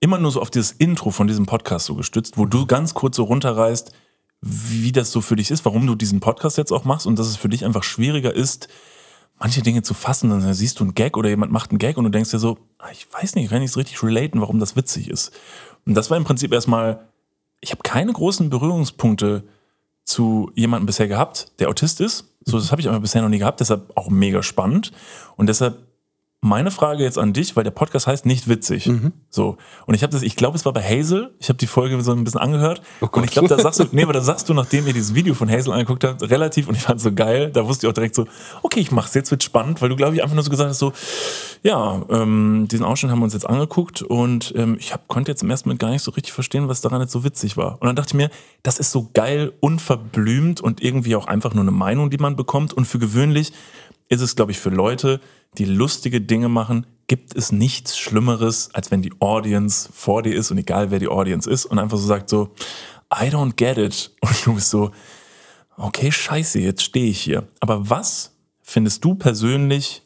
[0.00, 3.16] immer nur so auf dieses Intro von diesem Podcast so gestützt, wo du ganz kurz
[3.16, 3.92] so runterreißt,
[4.40, 7.26] wie das so für dich ist, warum du diesen Podcast jetzt auch machst und dass
[7.26, 8.68] es für dich einfach schwieriger ist,
[9.38, 10.30] manche Dinge zu fassen.
[10.30, 12.58] Dann siehst du einen Gag oder jemand macht einen Gag und du denkst dir so,
[12.78, 15.32] ah, ich weiß nicht, ich kann nicht so richtig relaten, warum das witzig ist.
[15.86, 17.08] Und das war im Prinzip erstmal,
[17.60, 19.44] ich habe keine großen Berührungspunkte
[20.04, 22.36] zu jemandem bisher gehabt, der Autist ist.
[22.44, 24.92] So, das habe ich aber bisher noch nie gehabt, deshalb auch mega spannend.
[25.36, 25.89] Und deshalb
[26.42, 28.86] meine Frage jetzt an dich, weil der Podcast heißt nicht witzig.
[28.86, 29.12] Mhm.
[29.28, 29.58] So.
[29.84, 31.34] Und ich habe das, ich glaube, es war bei Hazel.
[31.38, 32.80] Ich habe die Folge so ein bisschen angehört.
[33.02, 35.14] Oh und ich glaube, da sagst du, nee, aber da sagst du, nachdem ihr dieses
[35.14, 37.90] Video von Hazel angeguckt habt, relativ, und ich fand es so geil, da wusste ich
[37.90, 38.26] auch direkt so,
[38.62, 40.78] okay, ich mach's, jetzt wird spannend, weil du, glaube ich, einfach nur so gesagt hast,
[40.78, 40.94] so,
[41.62, 45.42] ja, ähm, diesen Ausschnitt haben wir uns jetzt angeguckt und ähm, ich hab, konnte jetzt
[45.42, 47.72] im ersten Moment gar nicht so richtig verstehen, was daran jetzt so witzig war.
[47.80, 48.30] Und dann dachte ich mir,
[48.62, 52.72] das ist so geil, unverblümt und irgendwie auch einfach nur eine Meinung, die man bekommt.
[52.72, 53.52] Und für gewöhnlich
[54.10, 55.20] ist es, glaube ich, für Leute,
[55.56, 60.50] die lustige Dinge machen, gibt es nichts Schlimmeres, als wenn die Audience vor dir ist
[60.50, 62.50] und egal wer die Audience ist und einfach so sagt so,
[63.12, 64.14] I don't get it.
[64.20, 64.92] Und du bist so,
[65.76, 67.48] okay, scheiße, jetzt stehe ich hier.
[67.58, 70.02] Aber was findest du persönlich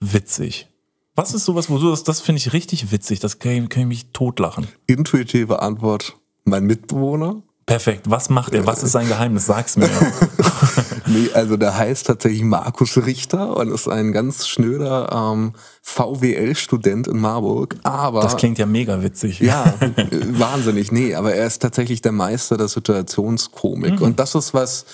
[0.00, 0.68] witzig?
[1.14, 3.88] Was ist sowas, wo du das, das finde ich richtig witzig, das kann, kann ich
[3.88, 4.68] mich totlachen.
[4.86, 8.08] Intuitive Antwort, mein Mitbewohner, Perfekt.
[8.08, 8.64] Was macht er?
[8.64, 9.46] Was ist sein Geheimnis?
[9.46, 9.90] Sag's mir.
[11.06, 15.52] nee, also der heißt tatsächlich Markus Richter und ist ein ganz schnöder ähm,
[15.82, 17.74] VWL-Student in Marburg.
[17.82, 19.40] Aber das klingt ja mega witzig.
[19.40, 19.74] Ja,
[20.10, 20.92] wahnsinnig.
[20.92, 23.98] Nee, aber er ist tatsächlich der Meister der Situationskomik.
[23.98, 24.02] Mhm.
[24.02, 24.86] Und das ist was,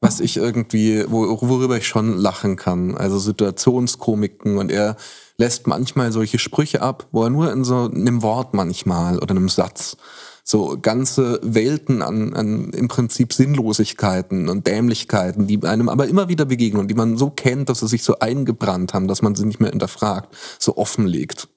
[0.00, 2.96] was ich irgendwie, worüber ich schon lachen kann.
[2.96, 4.94] Also Situationskomiken und er
[5.38, 9.48] lässt manchmal solche Sprüche ab, wo er nur in so einem Wort manchmal oder einem
[9.48, 9.96] Satz
[10.44, 16.44] so ganze Welten an, an im Prinzip Sinnlosigkeiten und Dämlichkeiten, die einem aber immer wieder
[16.44, 19.46] begegnen und die man so kennt, dass sie sich so eingebrannt haben, dass man sie
[19.46, 21.48] nicht mehr hinterfragt, so offenlegt.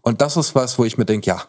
[0.00, 1.42] Und das ist was, wo ich mir denke, ja,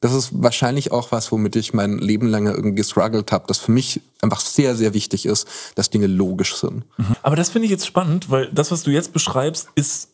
[0.00, 3.72] das ist wahrscheinlich auch was, womit ich mein Leben lang irgendwie gestruggelt habe, dass für
[3.72, 6.84] mich einfach sehr, sehr wichtig ist, dass Dinge logisch sind.
[6.98, 7.16] Mhm.
[7.22, 10.10] Aber das finde ich jetzt spannend, weil das, was du jetzt beschreibst, ist,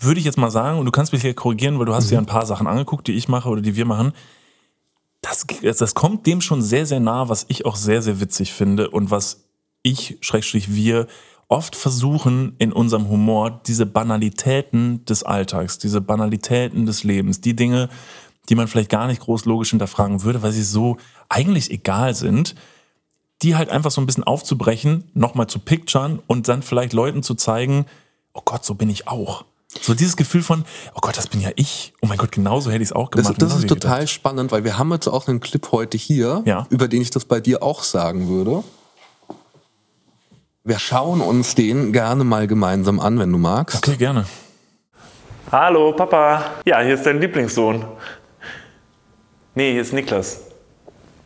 [0.00, 2.10] würde ich jetzt mal sagen, und du kannst mich hier korrigieren, weil du hast mhm.
[2.10, 4.12] dir ein paar Sachen angeguckt, die ich mache oder die wir machen,
[5.20, 8.90] das, das kommt dem schon sehr, sehr nah, was ich auch sehr, sehr witzig finde
[8.90, 9.44] und was
[9.82, 11.06] ich, Schrägstrich wir,
[11.48, 17.88] oft versuchen in unserem Humor diese Banalitäten des Alltags, diese Banalitäten des Lebens, die Dinge,
[18.48, 22.54] die man vielleicht gar nicht groß logisch hinterfragen würde, weil sie so eigentlich egal sind,
[23.42, 27.34] die halt einfach so ein bisschen aufzubrechen, nochmal zu picturen und dann vielleicht Leuten zu
[27.34, 27.86] zeigen,
[28.34, 29.44] oh Gott, so bin ich auch.
[29.70, 31.92] So dieses Gefühl von, oh Gott, das bin ja ich.
[32.00, 33.34] Oh mein Gott, genauso hätte ich es auch gemacht.
[33.40, 34.10] Das, das ist total gedacht.
[34.10, 36.66] spannend, weil wir haben jetzt auch einen Clip heute hier, ja.
[36.70, 38.64] über den ich das bei dir auch sagen würde.
[40.64, 43.76] Wir schauen uns den gerne mal gemeinsam an, wenn du magst.
[43.76, 44.26] Okay, gerne.
[45.52, 46.44] Hallo, Papa.
[46.66, 47.84] Ja, hier ist dein Lieblingssohn.
[49.54, 50.42] Nee, hier ist Niklas.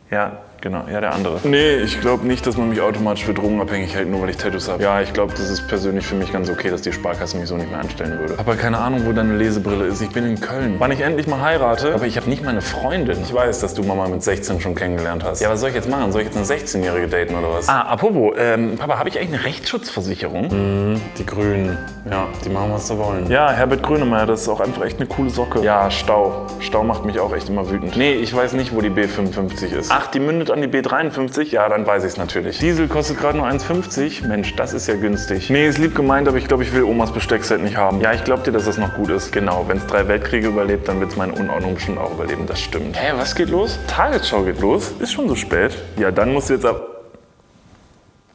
[0.09, 1.41] Ja, Genau, ja, der andere.
[1.43, 4.69] Nee, ich glaube nicht, dass man mich automatisch für drogenabhängig hält, nur weil ich Tattoos
[4.69, 4.81] habe.
[4.81, 7.57] Ja, ich glaube, das ist persönlich für mich ganz okay, dass die Sparkasse mich so
[7.57, 8.35] nicht mehr anstellen würde.
[8.37, 10.01] Aber keine Ahnung, wo deine Lesebrille ist.
[10.01, 10.75] Ich bin in Köln.
[10.79, 13.17] Wann ich endlich mal heirate, aber ich habe nicht meine Freundin.
[13.21, 15.41] Ich weiß, dass du Mama mit 16 schon kennengelernt hast.
[15.41, 16.13] Ja, was soll ich jetzt machen?
[16.13, 17.67] Soll ich jetzt eine 16-Jährige daten oder was?
[17.67, 20.47] Ah, apropos, ähm, Papa, habe ich eigentlich eine Rechtsschutzversicherung?
[20.47, 21.77] Mhm, die Grünen.
[22.09, 23.29] Ja, die machen, was sie wollen.
[23.29, 25.61] Ja, Herbert Grönemeyer, das ist auch einfach echt eine coole Socke.
[25.61, 26.47] Ja, Stau.
[26.61, 27.97] Stau macht mich auch echt immer wütend.
[27.97, 29.91] Nee, ich weiß nicht, wo die B55 ist.
[29.91, 31.49] Ach, die mündet an die B53?
[31.49, 32.59] Ja, dann weiß ich es natürlich.
[32.59, 34.27] Diesel kostet gerade nur 1,50.
[34.27, 35.49] Mensch, das ist ja günstig.
[35.49, 37.99] Nee, ist lieb gemeint, aber ich glaube, ich will Omas Besteckset nicht haben.
[38.01, 39.31] Ja, ich glaube dir, dass das noch gut ist.
[39.31, 42.45] Genau, wenn es drei Weltkriege überlebt, dann wird es meine Unordnung bestimmt auch überleben.
[42.47, 42.95] Das stimmt.
[42.95, 43.79] Hä, was geht los?
[43.87, 44.93] Tagesschau geht los?
[44.99, 45.77] Ist schon so spät?
[45.97, 46.92] Ja, dann musst du jetzt ab...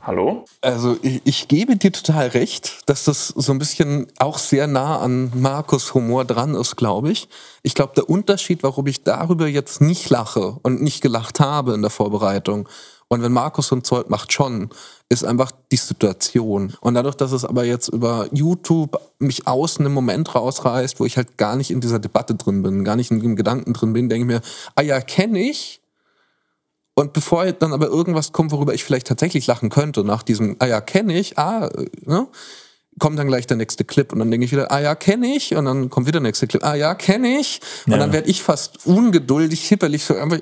[0.09, 0.47] Hallo?
[0.63, 5.01] Also ich, ich, gebe dir total recht, dass das so ein bisschen auch sehr nah
[5.01, 7.29] an Markus Humor dran ist, glaube ich.
[7.63, 11.83] Ich glaube, der Unterschied, warum ich darüber jetzt nicht lache und nicht gelacht habe in
[11.83, 12.71] der Vorbereitung,
[13.11, 14.71] und wenn Markus so ein Zeug macht schon,
[15.11, 16.75] ist einfach die Situation.
[16.81, 21.19] Und dadurch, dass es aber jetzt über YouTube mich aus einem Moment rausreißt, wo ich
[21.19, 24.09] halt gar nicht in dieser Debatte drin bin, gar nicht in dem Gedanken drin bin,
[24.09, 25.81] denke ich mir, ah ja, kenne ich,
[26.99, 30.67] und bevor dann aber irgendwas kommt, worüber ich vielleicht tatsächlich lachen könnte, nach diesem, ah
[30.67, 31.71] ja, kenne ich, ah,
[32.05, 32.27] ne,
[32.99, 35.55] kommt dann gleich der nächste Clip und dann denke ich wieder, ah ja, kenne ich
[35.55, 37.99] und dann kommt wieder der nächste Clip, ah ja, kenne ich und ja.
[37.99, 40.41] dann werde ich fast ungeduldig, hipperlich so einfach,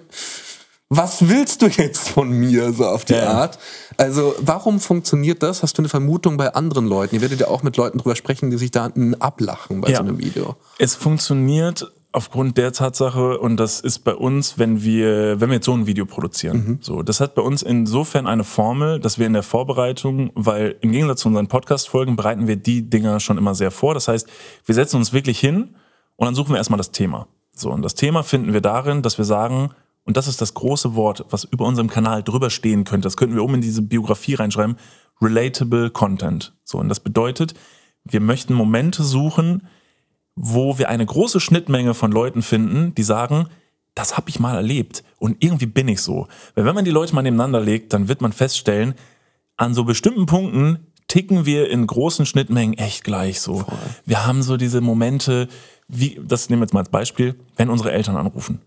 [0.88, 3.32] was willst du jetzt von mir, so auf die ja.
[3.32, 3.58] Art?
[3.98, 5.62] Also, warum funktioniert das?
[5.62, 7.16] Hast du eine Vermutung bei anderen Leuten?
[7.16, 9.98] Ihr werdet ja auch mit Leuten drüber sprechen, die sich da ablachen bei ja.
[9.98, 10.56] so einem Video.
[10.78, 15.66] Es funktioniert aufgrund der Tatsache, und das ist bei uns, wenn wir, wenn wir jetzt
[15.66, 16.78] so ein Video produzieren, mhm.
[16.80, 20.92] so, das hat bei uns insofern eine Formel, dass wir in der Vorbereitung, weil im
[20.92, 23.92] Gegensatz zu unseren Podcast-Folgen bereiten wir die Dinger schon immer sehr vor.
[23.92, 24.26] Das heißt,
[24.64, 25.74] wir setzen uns wirklich hin
[26.16, 27.28] und dann suchen wir erstmal das Thema.
[27.52, 29.72] So, und das Thema finden wir darin, dass wir sagen,
[30.04, 33.34] und das ist das große Wort, was über unserem Kanal drüber stehen könnte, das könnten
[33.34, 34.76] wir oben in diese Biografie reinschreiben,
[35.20, 36.54] relatable Content.
[36.64, 37.52] So, und das bedeutet,
[38.04, 39.68] wir möchten Momente suchen,
[40.36, 43.48] wo wir eine große Schnittmenge von Leuten finden, die sagen,
[43.94, 46.28] das habe ich mal erlebt und irgendwie bin ich so.
[46.54, 48.94] Weil wenn man die Leute mal nebeneinander legt, dann wird man feststellen,
[49.56, 53.60] an so bestimmten Punkten ticken wir in großen Schnittmengen echt gleich so.
[53.60, 53.78] Voll.
[54.04, 55.48] Wir haben so diese Momente,
[55.88, 58.60] wie, das nehmen wir jetzt mal als Beispiel, wenn unsere Eltern anrufen.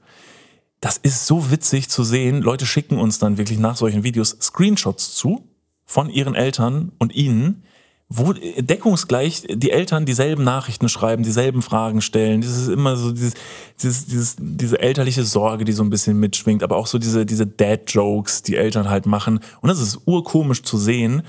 [0.81, 2.41] Das ist so witzig zu sehen.
[2.41, 5.47] Leute schicken uns dann wirklich nach solchen Videos Screenshots zu
[5.85, 7.63] von ihren Eltern und ihnen,
[8.11, 12.41] wo deckungsgleich die Eltern dieselben Nachrichten schreiben, dieselben Fragen stellen.
[12.41, 13.35] Das ist immer so dieses,
[13.81, 17.45] dieses, dieses, diese elterliche Sorge, die so ein bisschen mitschwingt, aber auch so diese, diese
[17.45, 19.39] Dad-Jokes, die Eltern halt machen.
[19.61, 21.21] Und das ist urkomisch zu sehen,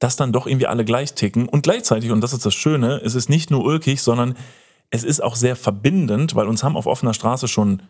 [0.00, 1.48] dass dann doch irgendwie alle gleich ticken.
[1.48, 4.34] Und gleichzeitig, und das ist das Schöne, es ist nicht nur ulkig, sondern
[4.90, 7.82] es ist auch sehr verbindend, weil uns haben auf offener Straße schon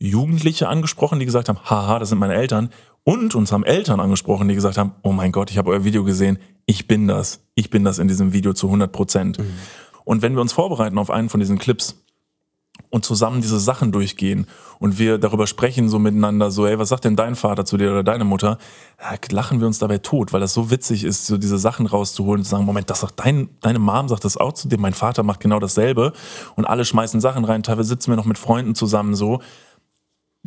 [0.00, 2.70] Jugendliche angesprochen, die gesagt haben, haha, das sind meine Eltern.
[3.04, 6.04] Und uns haben Eltern angesprochen, die gesagt haben, oh mein Gott, ich habe euer Video
[6.04, 7.40] gesehen, ich bin das.
[7.54, 9.38] Ich bin das in diesem Video zu 100 Prozent.
[9.38, 9.44] Mhm.
[10.04, 11.96] Und wenn wir uns vorbereiten auf einen von diesen Clips,
[12.90, 14.46] und zusammen diese Sachen durchgehen
[14.78, 17.90] und wir darüber sprechen so miteinander, so, ey, was sagt denn dein Vater zu dir
[17.90, 18.58] oder deine Mutter?
[19.00, 22.40] Ja, lachen wir uns dabei tot, weil das so witzig ist, so diese Sachen rauszuholen
[22.40, 24.94] und zu sagen, Moment, das sagt dein, deine Mom sagt das auch zu dir, mein
[24.94, 26.12] Vater macht genau dasselbe
[26.56, 29.40] und alle schmeißen Sachen rein, teilweise sitzen wir noch mit Freunden zusammen so.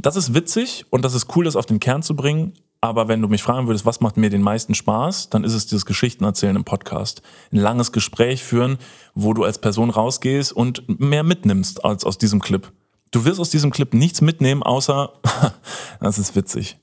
[0.04, 3.22] Das ist witzig und das ist cool, das auf den Kern zu bringen, aber wenn
[3.22, 6.26] du mich fragen würdest, was macht mir den meisten Spaß, dann ist es dieses Geschichten
[6.26, 7.22] erzählen im Podcast.
[7.54, 8.80] Ein langes Gespräch führen,
[9.16, 12.70] wo du als Person rausgehst und mehr mitnimmst als aus diesem Clip.
[13.12, 15.14] Du wirst aus diesem Clip nichts mitnehmen, außer
[16.02, 16.78] das ist witzig.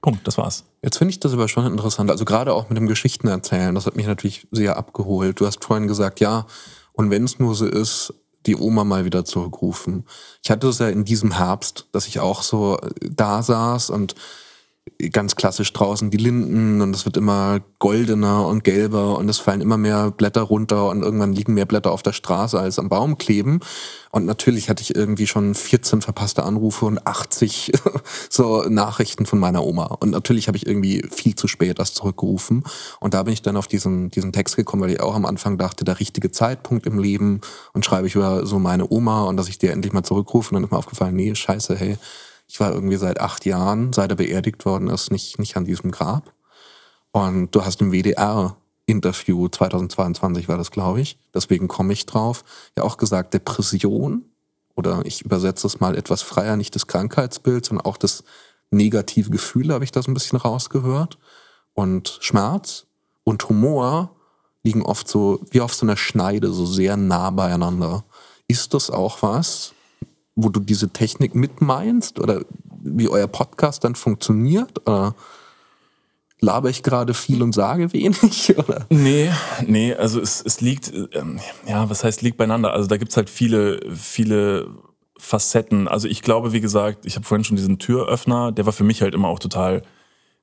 [0.00, 0.64] Punkt, das war's.
[0.82, 2.10] Jetzt finde ich das aber schon interessant.
[2.10, 5.38] Also gerade auch mit dem Geschichten erzählen, das hat mich natürlich sehr abgeholt.
[5.38, 6.46] Du hast vorhin gesagt, ja,
[6.94, 8.14] und wenn es nur so ist,
[8.46, 10.04] die Oma mal wieder zurückrufen.
[10.42, 14.14] Ich hatte es ja in diesem Herbst, dass ich auch so da saß und
[15.10, 19.60] ganz klassisch draußen die Linden und es wird immer goldener und gelber und es fallen
[19.60, 23.16] immer mehr Blätter runter und irgendwann liegen mehr Blätter auf der Straße als am Baum
[23.16, 23.60] kleben.
[24.10, 27.72] Und natürlich hatte ich irgendwie schon 14 verpasste Anrufe und 80
[28.28, 29.86] so Nachrichten von meiner Oma.
[30.00, 32.64] Und natürlich habe ich irgendwie viel zu spät das zurückgerufen.
[32.98, 35.58] Und da bin ich dann auf diesen, diesen Text gekommen, weil ich auch am Anfang
[35.58, 37.40] dachte, der richtige Zeitpunkt im Leben
[37.72, 40.50] und schreibe ich über so meine Oma und dass ich dir endlich mal zurückrufe.
[40.50, 41.98] Und dann ist mir aufgefallen, nee, scheiße, hey,
[42.52, 45.90] ich war irgendwie seit acht Jahren, seit er beerdigt worden ist, nicht, nicht an diesem
[45.90, 46.34] Grab.
[47.10, 52.44] Und du hast im WDR-Interview 2022 war das, glaube ich, deswegen komme ich drauf,
[52.76, 54.26] ja auch gesagt, Depression
[54.74, 58.22] oder ich übersetze es mal etwas freier, nicht das Krankheitsbild, sondern auch das
[58.70, 61.16] negative Gefühl, habe ich das ein bisschen rausgehört.
[61.72, 62.84] Und Schmerz
[63.24, 64.14] und Humor
[64.62, 68.04] liegen oft so wie auf so einer Schneide, so sehr nah beieinander.
[68.46, 69.72] Ist das auch was,
[70.34, 72.42] wo du diese Technik mitmeinst oder
[72.82, 74.86] wie euer Podcast dann funktioniert?
[74.86, 75.14] Oder
[76.40, 78.56] laber ich gerade viel und sage wenig?
[78.58, 78.86] Oder?
[78.90, 79.30] Nee,
[79.66, 82.72] nee, also es, es liegt, ähm, ja, was heißt liegt beieinander?
[82.72, 84.68] Also da gibt's halt viele, viele
[85.16, 85.86] Facetten.
[85.86, 89.02] Also ich glaube, wie gesagt, ich habe vorhin schon diesen Türöffner, der war für mich
[89.02, 89.82] halt immer auch total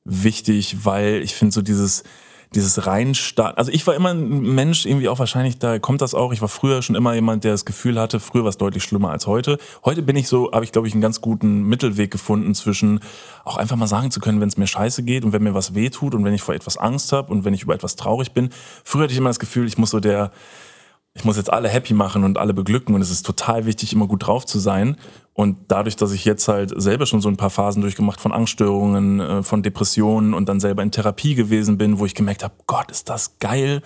[0.05, 2.03] wichtig, weil ich finde so dieses,
[2.55, 3.57] dieses Reinstarten.
[3.57, 6.33] Also ich war immer ein Mensch, irgendwie auch wahrscheinlich, da kommt das auch.
[6.33, 9.11] Ich war früher schon immer jemand, der das Gefühl hatte, früher war es deutlich schlimmer
[9.11, 9.59] als heute.
[9.85, 13.01] Heute bin ich so, habe ich, glaube ich, einen ganz guten Mittelweg gefunden zwischen
[13.45, 15.75] auch einfach mal sagen zu können, wenn es mir scheiße geht und wenn mir was
[15.75, 18.31] weh tut und wenn ich vor etwas Angst habe und wenn ich über etwas traurig
[18.31, 18.49] bin.
[18.83, 20.31] Früher hatte ich immer das Gefühl, ich muss so der
[21.15, 24.07] ich muss jetzt alle happy machen und alle beglücken und es ist total wichtig, immer
[24.07, 24.95] gut drauf zu sein.
[25.39, 29.21] Und dadurch, dass ich jetzt halt selber schon so ein paar Phasen durchgemacht von Angststörungen,
[29.21, 32.91] äh, von Depressionen und dann selber in Therapie gewesen bin, wo ich gemerkt habe, Gott,
[32.91, 33.81] ist das geil,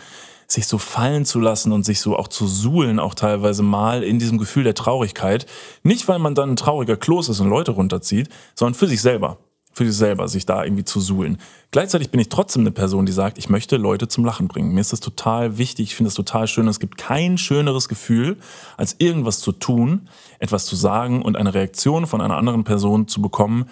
[0.47, 4.17] sich so fallen zu lassen und sich so auch zu suhlen, auch teilweise mal in
[4.17, 5.45] diesem Gefühl der Traurigkeit.
[5.83, 9.37] Nicht, weil man dann ein trauriger Kloß ist und Leute runterzieht, sondern für sich selber
[9.73, 11.37] für sich selber, sich da irgendwie zu suhlen.
[11.71, 14.73] Gleichzeitig bin ich trotzdem eine Person, die sagt, ich möchte Leute zum Lachen bringen.
[14.73, 16.67] Mir ist das total wichtig, ich finde es total schön.
[16.67, 18.37] Es gibt kein schöneres Gefühl,
[18.77, 20.07] als irgendwas zu tun,
[20.39, 23.65] etwas zu sagen und eine Reaktion von einer anderen Person zu bekommen,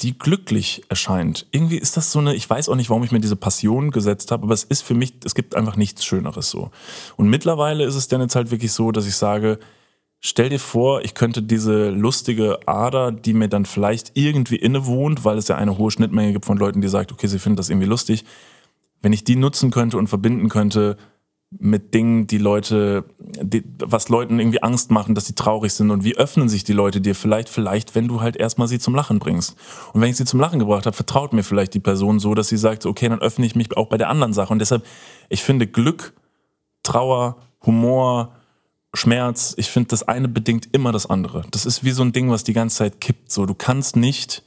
[0.00, 1.46] die glücklich erscheint.
[1.50, 4.30] Irgendwie ist das so eine, ich weiß auch nicht, warum ich mir diese Passion gesetzt
[4.30, 6.70] habe, aber es ist für mich, es gibt einfach nichts Schöneres so.
[7.16, 9.58] Und mittlerweile ist es dann jetzt halt wirklich so, dass ich sage,
[10.24, 15.36] Stell dir vor, ich könnte diese lustige Ader, die mir dann vielleicht irgendwie innewohnt, weil
[15.36, 17.88] es ja eine hohe Schnittmenge gibt von Leuten, die sagt, okay, sie finden das irgendwie
[17.88, 18.24] lustig,
[19.02, 20.96] wenn ich die nutzen könnte und verbinden könnte
[21.58, 26.04] mit Dingen, die Leute, die, was Leuten irgendwie Angst machen, dass sie traurig sind und
[26.04, 29.18] wie öffnen sich die Leute dir vielleicht, vielleicht, wenn du halt erstmal sie zum Lachen
[29.18, 29.56] bringst.
[29.92, 32.46] Und wenn ich sie zum Lachen gebracht habe, vertraut mir vielleicht die Person so, dass
[32.46, 34.52] sie sagt, okay, dann öffne ich mich auch bei der anderen Sache.
[34.52, 34.86] Und deshalb,
[35.28, 36.14] ich finde Glück,
[36.84, 38.36] Trauer, Humor,
[38.94, 41.44] Schmerz, ich finde, das eine bedingt immer das andere.
[41.50, 43.32] Das ist wie so ein Ding, was die ganze Zeit kippt.
[43.32, 44.42] So, du kannst nicht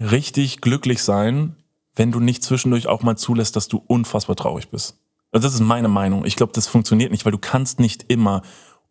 [0.00, 1.56] richtig glücklich sein,
[1.94, 4.98] wenn du nicht zwischendurch auch mal zulässt, dass du unfassbar traurig bist.
[5.30, 6.24] Also das ist meine Meinung.
[6.24, 8.42] Ich glaube, das funktioniert nicht, weil du kannst nicht immer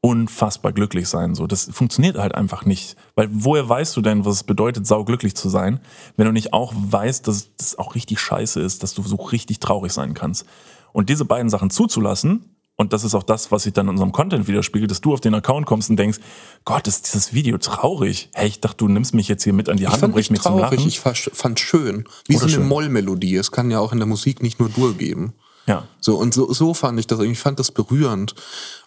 [0.01, 1.33] unfassbar glücklich sein.
[1.33, 2.97] So, das funktioniert halt einfach nicht.
[3.15, 5.79] Weil woher weißt du denn, was es bedeutet, sauglücklich zu sein,
[6.17, 9.59] wenn du nicht auch weißt, dass es auch richtig scheiße ist, dass du so richtig
[9.59, 10.45] traurig sein kannst.
[10.91, 14.11] Und diese beiden Sachen zuzulassen, und das ist auch das, was sich dann in unserem
[14.11, 16.19] Content widerspiegelt, dass du auf den Account kommst und denkst,
[16.65, 18.29] Gott, ist dieses Video traurig.
[18.33, 20.41] Hey, ich dachte, du nimmst mich jetzt hier mit an die Hand und bringst mich
[20.41, 20.79] zum Lachen.
[20.79, 22.05] Ich fand schön.
[22.27, 23.35] Wie Oder so eine Mollmelodie.
[23.35, 25.33] Es kann ja auch in der Musik nicht nur Dur geben.
[25.67, 25.87] Ja.
[26.01, 27.19] So, und so, so fand ich das.
[27.19, 28.33] Ich fand das berührend.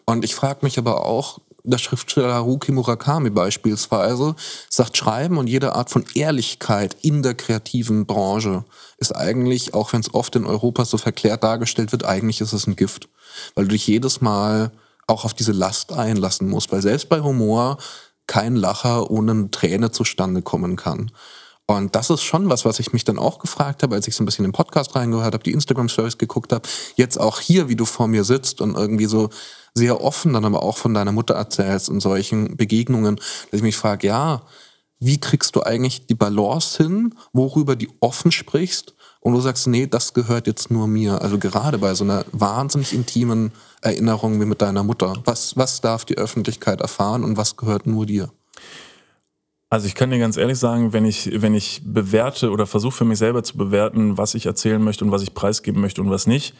[0.04, 4.34] Und ich frage mich aber auch, der Schriftsteller Haruki Murakami beispielsweise
[4.68, 8.64] sagt, Schreiben und jede Art von Ehrlichkeit in der kreativen Branche
[8.98, 12.66] ist eigentlich, auch wenn es oft in Europa so verklärt dargestellt wird, eigentlich ist es
[12.66, 13.08] ein Gift
[13.54, 14.72] weil du dich jedes Mal
[15.06, 17.78] auch auf diese Last einlassen musst, weil selbst bei Humor
[18.26, 21.12] kein Lacher ohne eine Träne zustande kommen kann.
[21.68, 24.22] Und das ist schon was, was ich mich dann auch gefragt habe, als ich so
[24.22, 26.68] ein bisschen im Podcast reingehört habe, die Instagram-Stories geguckt habe.
[26.94, 29.30] Jetzt auch hier, wie du vor mir sitzt und irgendwie so
[29.74, 33.76] sehr offen dann aber auch von deiner Mutter erzählst und solchen Begegnungen, dass ich mich
[33.76, 34.42] frage, ja,
[35.00, 38.94] wie kriegst du eigentlich die Balance hin, worüber du offen sprichst
[39.26, 41.20] und du sagst, nee, das gehört jetzt nur mir.
[41.20, 43.50] Also gerade bei so einer wahnsinnig intimen
[43.82, 45.14] Erinnerung wie mit deiner Mutter.
[45.24, 48.30] Was, was darf die Öffentlichkeit erfahren und was gehört nur dir?
[49.68, 53.04] Also ich kann dir ganz ehrlich sagen, wenn ich, wenn ich bewerte oder versuche für
[53.04, 56.28] mich selber zu bewerten, was ich erzählen möchte und was ich preisgeben möchte und was
[56.28, 56.54] nicht,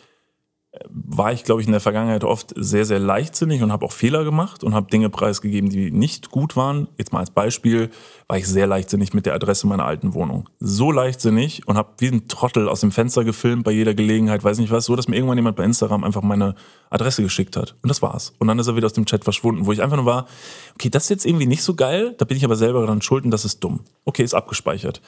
[0.89, 4.25] war ich, glaube ich, in der Vergangenheit oft sehr, sehr leichtsinnig und habe auch Fehler
[4.25, 6.89] gemacht und habe Dinge preisgegeben, die nicht gut waren.
[6.99, 7.91] Jetzt mal als Beispiel
[8.29, 10.49] war ich sehr leichtsinnig mit der Adresse meiner alten Wohnung.
[10.59, 14.59] So leichtsinnig und habe wie ein Trottel aus dem Fenster gefilmt bei jeder Gelegenheit, weiß
[14.59, 16.55] nicht was, so dass mir irgendwann jemand bei Instagram einfach meine
[16.91, 17.77] Adresse geschickt hat.
[17.83, 18.35] Und das war's.
[18.39, 20.27] Und dann ist er wieder aus dem Chat verschwunden, wo ich einfach nur war,
[20.75, 23.25] okay, das ist jetzt irgendwie nicht so geil, da bin ich aber selber daran schuld
[23.25, 23.81] und das ist dumm.
[24.05, 25.01] Okay, ist abgespeichert.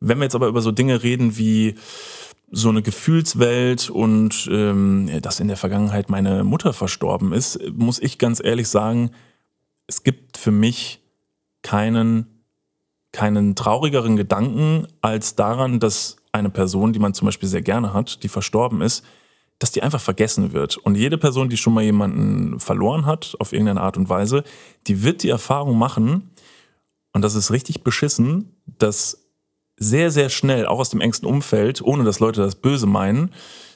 [0.00, 1.76] Wenn wir jetzt aber über so Dinge reden wie
[2.50, 8.18] so eine Gefühlswelt und ähm, dass in der Vergangenheit meine Mutter verstorben ist, muss ich
[8.18, 9.10] ganz ehrlich sagen,
[9.86, 11.02] es gibt für mich
[11.62, 12.44] keinen,
[13.12, 18.22] keinen traurigeren Gedanken als daran, dass eine Person, die man zum Beispiel sehr gerne hat,
[18.22, 19.04] die verstorben ist,
[19.58, 20.76] dass die einfach vergessen wird.
[20.76, 24.44] Und jede Person, die schon mal jemanden verloren hat, auf irgendeine Art und Weise,
[24.86, 26.30] die wird die Erfahrung machen,
[27.14, 29.23] und das ist richtig beschissen, dass
[29.76, 33.30] sehr, sehr schnell, auch aus dem engsten Umfeld, ohne dass Leute das böse meinen,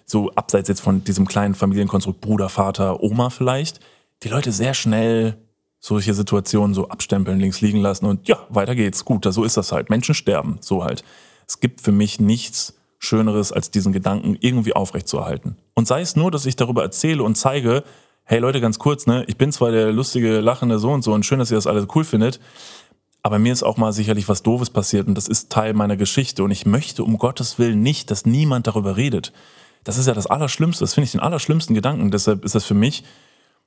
[0.06, 3.80] so abseits jetzt von diesem kleinen Familienkonstrukt Bruder, Vater, Oma vielleicht,
[4.22, 5.36] die Leute sehr schnell
[5.80, 9.04] solche Situationen so abstempeln, links liegen lassen und ja, weiter geht's.
[9.04, 9.90] Gut, so ist das halt.
[9.90, 11.04] Menschen sterben, so halt.
[11.46, 15.56] Es gibt für mich nichts Schöneres, als diesen Gedanken irgendwie aufrechtzuerhalten.
[15.74, 17.84] Und sei es nur, dass ich darüber erzähle und zeige,
[18.24, 21.24] hey Leute, ganz kurz, ne, ich bin zwar der lustige, lachende so und so und
[21.24, 22.40] schön, dass ihr das alles cool findet,
[23.28, 26.42] aber mir ist auch mal sicherlich was Doofes passiert und das ist Teil meiner Geschichte.
[26.42, 29.34] Und ich möchte um Gottes Willen nicht, dass niemand darüber redet.
[29.84, 30.82] Das ist ja das Allerschlimmste.
[30.82, 32.10] Das finde ich den allerschlimmsten Gedanken.
[32.10, 33.04] Deshalb ist das für mich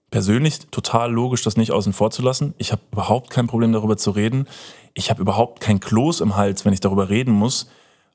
[0.09, 2.55] persönlich total logisch, das nicht außen vor zu lassen.
[2.57, 4.47] Ich habe überhaupt kein Problem darüber zu reden.
[4.95, 7.69] Ich habe überhaupt kein Kloß im Hals, wenn ich darüber reden muss.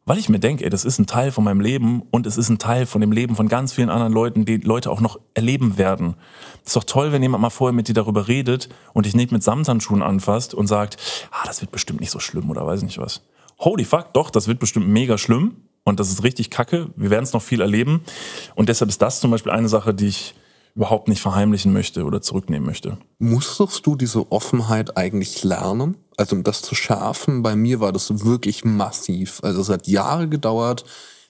[0.09, 2.49] Weil ich mir denke, ey, das ist ein Teil von meinem Leben und es ist
[2.49, 5.79] ein Teil von dem Leben von ganz vielen anderen Leuten, die Leute auch noch erleben
[5.79, 6.15] werden.
[6.65, 9.43] ist doch toll, wenn jemand mal vorher mit dir darüber redet und dich nicht mit
[9.43, 10.97] Samthandschuhen anfasst und sagt,
[11.33, 13.23] ah, das wird bestimmt nicht so schlimm oder weiß nicht was.
[13.59, 16.91] Holy fuck, doch, das wird bestimmt mega schlimm und das ist richtig kacke.
[16.95, 18.03] Wir werden es noch viel erleben
[18.55, 20.37] und deshalb ist das zum Beispiel eine Sache, die ich
[20.77, 22.99] überhaupt nicht verheimlichen möchte oder zurücknehmen möchte.
[23.19, 25.97] Musstest du diese Offenheit eigentlich lernen?
[26.17, 29.41] Also um das zu schärfen, bei mir war das wirklich massiv.
[29.43, 30.85] Also es hat Jahre gedauert,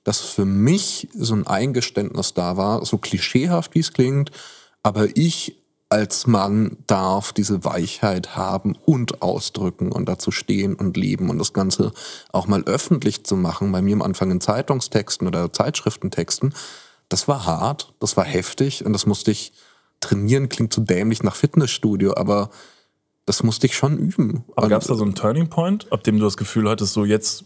[0.05, 4.31] dass für mich so ein Eingeständnis da war, so klischeehaft wie es klingt,
[4.83, 5.57] aber ich
[5.89, 11.53] als Mann darf diese Weichheit haben und ausdrücken und dazu stehen und leben und das
[11.53, 11.93] Ganze
[12.33, 13.71] auch mal öffentlich zu machen.
[13.71, 16.53] Bei mir am Anfang in Zeitungstexten oder Zeitschriftentexten
[17.09, 19.53] das war hart, das war heftig und das musste ich
[20.01, 22.51] trainieren, klingt zu dämlich nach Fitnessstudio, aber
[23.27, 24.45] das musste ich schon üben.
[24.55, 27.05] Aber gab es da so einen Turning Point, ab dem du das Gefühl hattest, so
[27.05, 27.45] jetzt,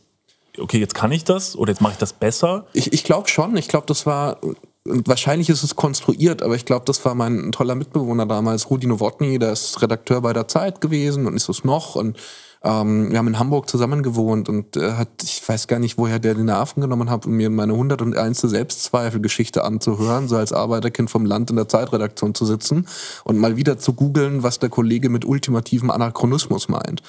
[0.58, 2.66] okay, jetzt kann ich das oder jetzt mache ich das besser?
[2.74, 3.56] Ich, ich glaube schon.
[3.56, 4.38] Ich glaube, das war,
[4.84, 9.38] wahrscheinlich ist es konstruiert, aber ich glaube, das war mein toller Mitbewohner damals, Rudi Nowotny,
[9.38, 12.18] der ist Redakteur bei der Zeit gewesen und ist es noch und
[12.62, 16.18] ähm, wir haben in Hamburg zusammen gewohnt und äh, hat, ich weiß gar nicht, woher
[16.18, 18.42] der den Nerven genommen hat, um mir meine 101.
[18.42, 22.86] Selbstzweifelgeschichte anzuhören, so als Arbeiterkind vom Land in der Zeitredaktion zu sitzen
[23.24, 27.02] und mal wieder zu googeln, was der Kollege mit ultimativem Anachronismus meint.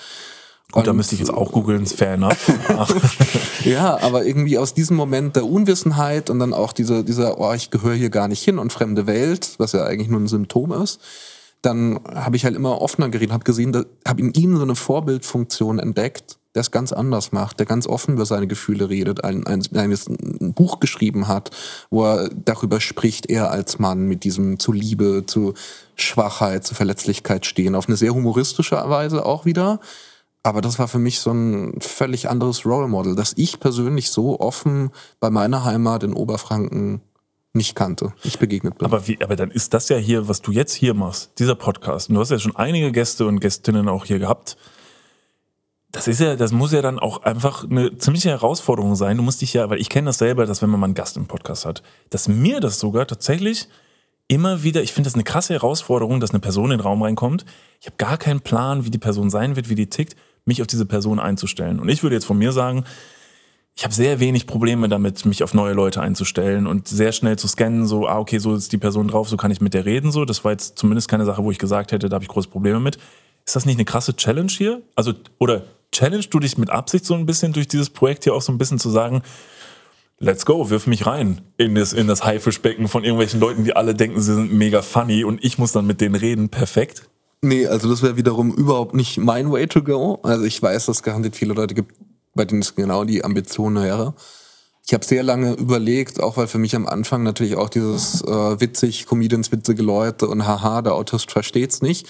[0.71, 2.49] Gut, da müsste ich jetzt auch googeln, fair enough.
[3.65, 7.71] ja, aber irgendwie aus diesem Moment der Unwissenheit und dann auch diese, dieser, oh, ich
[7.71, 11.01] gehöre hier gar nicht hin und fremde Welt, was ja eigentlich nur ein Symptom ist,
[11.61, 15.79] dann habe ich halt immer offener geredet, habe gesehen, habe in ihm so eine Vorbildfunktion
[15.79, 19.63] entdeckt, der es ganz anders macht, der ganz offen über seine Gefühle redet, ein, ein,
[19.73, 19.91] ein,
[20.41, 21.51] ein Buch geschrieben hat,
[21.89, 25.53] wo er darüber spricht, er als Mann mit diesem zu Liebe, zu
[25.95, 29.79] Schwachheit, zu Verletzlichkeit stehen, auf eine sehr humoristische Weise auch wieder.
[30.43, 34.39] Aber das war für mich so ein völlig anderes Role Model, dass ich persönlich so
[34.39, 37.01] offen bei meiner Heimat in Oberfranken
[37.53, 38.85] nicht kannte, nicht begegnet bin.
[38.85, 42.09] Aber, wie, aber dann ist das ja hier, was du jetzt hier machst, dieser Podcast.
[42.09, 44.57] Und du hast ja schon einige Gäste und Gästinnen auch hier gehabt.
[45.91, 49.17] Das ist ja, das muss ja dann auch einfach eine ziemliche Herausforderung sein.
[49.17, 51.17] Du musst dich ja, weil ich kenne das selber, dass wenn man mal einen Gast
[51.17, 53.67] im Podcast hat, dass mir das sogar tatsächlich
[54.29, 57.43] immer wieder, ich finde das eine krasse Herausforderung, dass eine Person in den Raum reinkommt.
[57.81, 60.67] Ich habe gar keinen Plan, wie die Person sein wird, wie die tickt, mich auf
[60.67, 61.81] diese Person einzustellen.
[61.81, 62.85] Und ich würde jetzt von mir sagen,
[63.81, 67.47] ich habe sehr wenig Probleme damit, mich auf neue Leute einzustellen und sehr schnell zu
[67.47, 70.11] scannen, so, ah, okay, so ist die Person drauf, so kann ich mit der reden,
[70.11, 70.23] so.
[70.23, 72.79] Das war jetzt zumindest keine Sache, wo ich gesagt hätte, da habe ich große Probleme
[72.79, 72.99] mit.
[73.43, 74.83] Ist das nicht eine krasse Challenge hier?
[74.93, 78.43] Also, oder challenge du dich mit Absicht so ein bisschen durch dieses Projekt hier auch
[78.43, 79.23] so ein bisschen zu sagen,
[80.19, 83.95] let's go, wirf mich rein in das, in das Haifischbecken von irgendwelchen Leuten, die alle
[83.95, 87.09] denken, sie sind mega funny und ich muss dann mit denen reden, perfekt?
[87.41, 90.19] Nee, also das wäre wiederum überhaupt nicht mein way to go.
[90.21, 91.95] Also ich weiß, dass es garantiert viele Leute gibt,
[92.33, 94.13] bei denen es genau die Ambition wäre.
[94.85, 98.59] Ich habe sehr lange überlegt, auch weil für mich am Anfang natürlich auch dieses äh,
[98.59, 102.07] witzig, Comedians, witzige Leute und haha, der Autist versteht's nicht,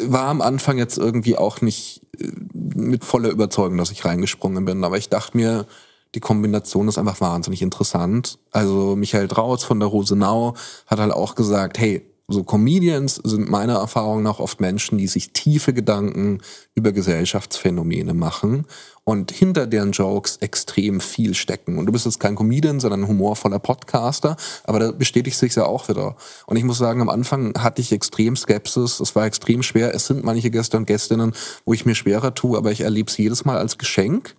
[0.00, 4.84] war am Anfang jetzt irgendwie auch nicht äh, mit voller Überzeugung, dass ich reingesprungen bin.
[4.84, 5.66] Aber ich dachte mir,
[6.14, 8.38] die Kombination ist einfach wahnsinnig interessant.
[8.50, 10.54] Also Michael Drautz von der Rosenau
[10.86, 15.32] hat halt auch gesagt, hey, so Comedians sind meiner Erfahrung nach oft Menschen, die sich
[15.32, 16.40] tiefe Gedanken
[16.74, 18.66] über Gesellschaftsphänomene machen
[19.08, 21.78] und hinter deren Jokes extrem viel stecken.
[21.78, 25.64] Und du bist jetzt kein Comedian, sondern ein humorvoller Podcaster, aber da bestätigt sich ja
[25.64, 26.16] auch wieder.
[26.46, 29.94] Und ich muss sagen, am Anfang hatte ich extrem Skepsis, es war extrem schwer.
[29.94, 31.34] Es sind manche Gäste und Gästinnen,
[31.64, 34.34] wo ich mir schwerer tue, aber ich erlebe es jedes Mal als Geschenk,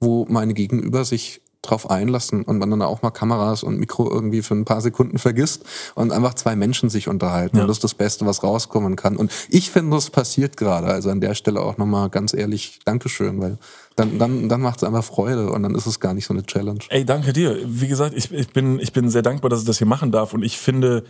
[0.00, 4.42] wo meine Gegenüber sich drauf einlassen und man dann auch mal Kameras und Mikro irgendwie
[4.42, 7.56] für ein paar Sekunden vergisst und einfach zwei Menschen sich unterhalten.
[7.56, 7.62] Ja.
[7.62, 9.16] Und das ist das Beste, was rauskommen kann.
[9.16, 10.86] Und ich finde, das passiert gerade.
[10.86, 13.58] Also an der Stelle auch nochmal ganz ehrlich Dankeschön, weil
[13.96, 16.44] dann, dann, dann macht es einfach Freude und dann ist es gar nicht so eine
[16.44, 16.80] Challenge.
[16.88, 17.58] Ey, danke dir.
[17.64, 20.32] Wie gesagt, ich, ich, bin, ich bin sehr dankbar, dass ich das hier machen darf
[20.32, 21.04] und ich finde,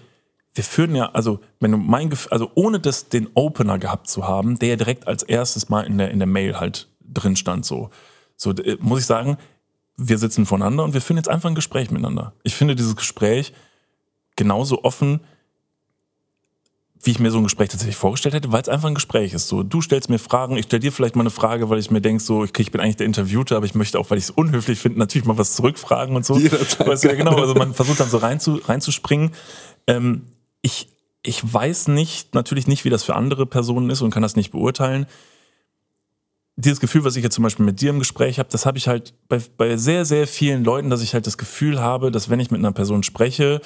[0.54, 4.26] wir führen ja, also wenn du mein Gefühl, also ohne das den Opener gehabt zu
[4.26, 7.64] haben, der ja direkt als erstes mal in der, in der Mail halt drin stand,
[7.64, 7.90] so,
[8.36, 9.36] so muss ich sagen,
[10.00, 12.32] wir sitzen voneinander und wir führen jetzt einfach ein Gespräch miteinander.
[12.42, 13.52] Ich finde dieses Gespräch
[14.34, 15.20] genauso offen,
[17.02, 19.48] wie ich mir so ein Gespräch tatsächlich vorgestellt hätte, weil es einfach ein Gespräch ist.
[19.48, 22.00] So, du stellst mir Fragen, ich stelle dir vielleicht mal eine Frage, weil ich mir
[22.00, 24.30] denke, so, okay, ich bin eigentlich der Interviewte, aber ich möchte auch, weil ich es
[24.30, 26.38] unhöflich finde, natürlich mal was zurückfragen und so.
[26.38, 29.32] Jederzeit weißt du, ja, genau, also man versucht dann so rein zu, reinzuspringen.
[29.86, 30.26] Ähm,
[30.62, 30.88] ich,
[31.22, 34.50] ich weiß nicht, natürlich nicht, wie das für andere Personen ist und kann das nicht
[34.50, 35.06] beurteilen
[36.60, 38.88] dieses Gefühl, was ich jetzt zum Beispiel mit dir im Gespräch habe, das habe ich
[38.88, 42.40] halt bei, bei sehr, sehr vielen Leuten, dass ich halt das Gefühl habe, dass wenn
[42.40, 43.60] ich mit einer Person spreche,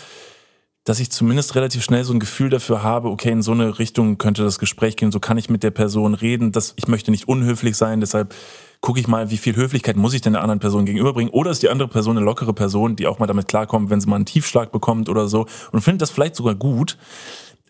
[0.85, 4.19] dass ich zumindest relativ schnell so ein Gefühl dafür habe, okay, in so eine Richtung
[4.19, 7.27] könnte das Gespräch gehen, so kann ich mit der Person reden, dass ich möchte nicht
[7.27, 8.35] unhöflich sein, deshalb
[8.83, 11.63] gucke ich mal, wie viel Höflichkeit muss ich denn der anderen Person gegenüberbringen oder ist
[11.63, 14.27] die andere Person eine lockere Person, die auch mal damit klarkommt, wenn sie mal einen
[14.27, 16.99] Tiefschlag bekommt oder so und findet das vielleicht sogar gut.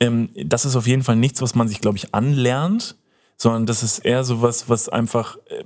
[0.00, 2.96] Ähm, das ist auf jeden Fall nichts, was man sich, glaube ich, anlernt,
[3.36, 5.64] sondern das ist eher so was, was einfach, äh,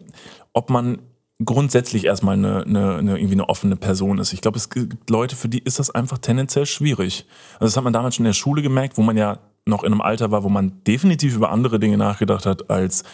[0.53, 0.99] ob man
[1.45, 4.33] grundsätzlich erstmal eine, eine, eine, irgendwie eine offene Person ist.
[4.33, 7.27] Ich glaube, es gibt Leute, für die ist das einfach tendenziell schwierig.
[7.55, 9.93] Also das hat man damals schon in der Schule gemerkt, wo man ja noch in
[9.93, 13.05] einem Alter war, wo man definitiv über andere Dinge nachgedacht hat, als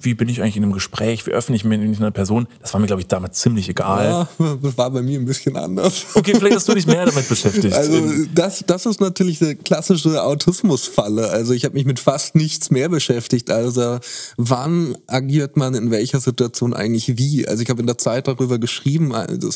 [0.00, 2.46] wie bin ich eigentlich in einem Gespräch, wie öffne ich mich mit einer Person.
[2.60, 4.28] Das war mir, glaube ich, damals ziemlich egal.
[4.38, 6.06] Ja, das war bei mir ein bisschen anders.
[6.14, 7.74] Okay, vielleicht hast du dich mehr damit beschäftigt.
[7.74, 8.00] Also
[8.34, 11.30] das, das ist natürlich eine klassische Autismusfalle.
[11.30, 13.50] Also ich habe mich mit fast nichts mehr beschäftigt.
[13.50, 13.98] Also
[14.36, 17.46] wann agiert man in welcher Situation eigentlich wie?
[17.46, 19.14] Also ich habe in der Zeit darüber geschrieben.
[19.14, 19.50] Also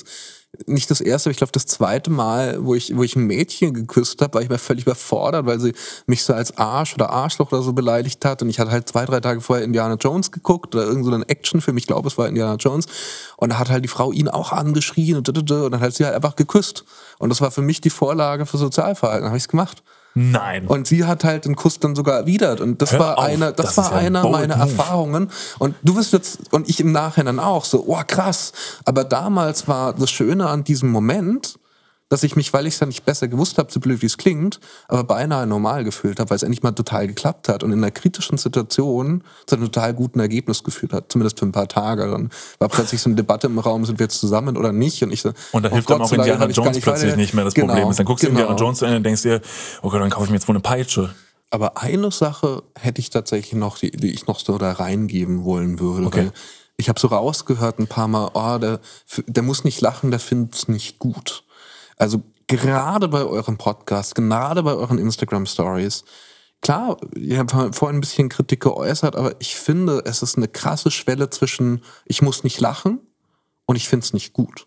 [0.67, 3.73] nicht das erste, aber ich glaube das zweite Mal, wo ich, wo ich ein Mädchen
[3.73, 5.73] geküsst habe, war ich mir völlig überfordert, weil sie
[6.07, 8.43] mich so als Arsch oder Arschloch oder so beleidigt hat.
[8.43, 11.77] Und ich hatte halt zwei, drei Tage vorher Indiana Jones geguckt oder irgendeinen so Actionfilm,
[11.77, 12.87] ich glaube, es war Indiana Jones.
[13.37, 16.15] Und da hat halt die Frau ihn auch angeschrien und, und dann hat sie halt
[16.15, 16.85] einfach geküsst.
[17.19, 19.23] Und das war für mich die Vorlage für Sozialverhalten.
[19.23, 19.83] Dann habe ich es gemacht.
[20.15, 20.67] Nein.
[20.67, 22.61] Und sie hat halt den Kuss dann sogar erwidert.
[22.61, 24.69] Und das Hör war eine, das, das war ja einer meiner move.
[24.69, 25.31] Erfahrungen.
[25.59, 28.53] Und du wirst jetzt, und ich im Nachhinein auch so, oh krass.
[28.85, 31.59] Aber damals war das Schöne an diesem Moment,
[32.11, 34.19] dass ich mich, weil ich es ja nicht besser gewusst habe, so blöd wie es
[34.19, 37.79] klingt, aber beinahe normal gefühlt habe, weil es endlich mal total geklappt hat und in
[37.79, 42.11] einer kritischen Situation zu einem total guten Ergebnis geführt hat, zumindest für ein paar Tage.
[42.11, 45.03] Dann war plötzlich so eine Debatte im Raum, sind wir jetzt zusammen oder nicht?
[45.05, 47.45] Und ich so, und da oh hilft Gott, dann auch Indiana Jones plötzlich nicht mehr
[47.45, 47.99] das genau, Problem ist.
[48.01, 48.41] Dann guckst du genau.
[48.41, 49.41] Indiana Jones zu Ende und denkst dir,
[49.83, 51.15] oh Gott, dann kaufe ich mir jetzt wohl eine Peitsche.
[51.51, 55.79] Aber eine Sache hätte ich tatsächlich noch, die, die ich noch so da reingeben wollen
[55.79, 56.07] würde.
[56.07, 56.31] Okay.
[56.77, 58.81] ich habe so rausgehört ein paar Mal, oh, der,
[59.27, 61.45] der muss nicht lachen, der findet es nicht gut.
[62.01, 66.05] Also gerade bei eurem Podcast, gerade bei euren Instagram Stories,
[66.63, 70.91] klar, ihr habt vorhin ein bisschen Kritik geäußert, aber ich finde, es ist eine krasse
[70.91, 73.01] Schwelle zwischen, ich muss nicht lachen
[73.67, 74.67] und ich finde es nicht gut.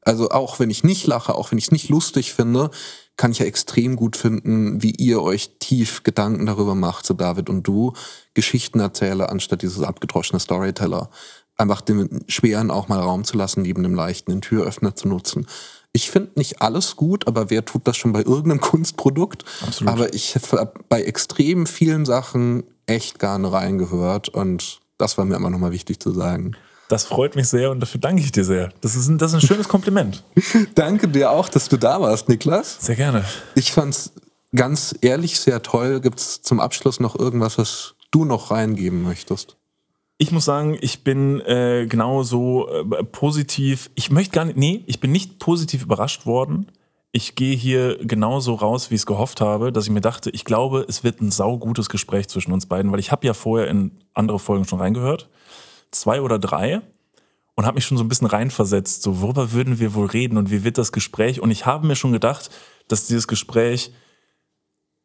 [0.00, 2.70] Also auch wenn ich nicht lache, auch wenn ich es nicht lustig finde,
[3.18, 7.50] kann ich ja extrem gut finden, wie ihr euch tief Gedanken darüber macht, so David
[7.50, 7.92] und du,
[8.32, 11.10] Geschichten erzähle, anstatt dieses abgedroschene Storyteller.
[11.58, 15.46] Einfach dem Schweren auch mal Raum zu lassen, neben dem Leichten, den Türöffner zu nutzen.
[15.92, 19.44] Ich finde nicht alles gut, aber wer tut das schon bei irgendeinem Kunstprodukt?
[19.66, 19.92] Absolut.
[19.92, 25.50] Aber ich habe bei extrem vielen Sachen echt gerne reingehört und das war mir immer
[25.50, 26.56] nochmal wichtig zu sagen.
[26.88, 28.70] Das freut mich sehr und dafür danke ich dir sehr.
[28.82, 30.24] Das ist ein, das ist ein schönes Kompliment.
[30.74, 32.76] danke dir auch, dass du da warst, Niklas.
[32.80, 33.24] Sehr gerne.
[33.54, 34.12] Ich fand's
[34.54, 36.00] ganz ehrlich sehr toll.
[36.00, 39.56] Gibt es zum Abschluss noch irgendwas, was du noch reingeben möchtest?
[40.22, 43.90] Ich muss sagen, ich bin äh, genauso äh, positiv.
[43.96, 46.70] Ich möchte gar nicht, nee, ich bin nicht positiv überrascht worden.
[47.10, 50.44] Ich gehe hier genauso raus, wie ich es gehofft habe, dass ich mir dachte, ich
[50.44, 53.98] glaube, es wird ein saugutes Gespräch zwischen uns beiden, weil ich habe ja vorher in
[54.14, 55.28] andere Folgen schon reingehört,
[55.90, 56.82] zwei oder drei,
[57.56, 60.52] und habe mich schon so ein bisschen reinversetzt, so worüber würden wir wohl reden und
[60.52, 61.40] wie wird das Gespräch?
[61.40, 62.48] Und ich habe mir schon gedacht,
[62.86, 63.92] dass dieses Gespräch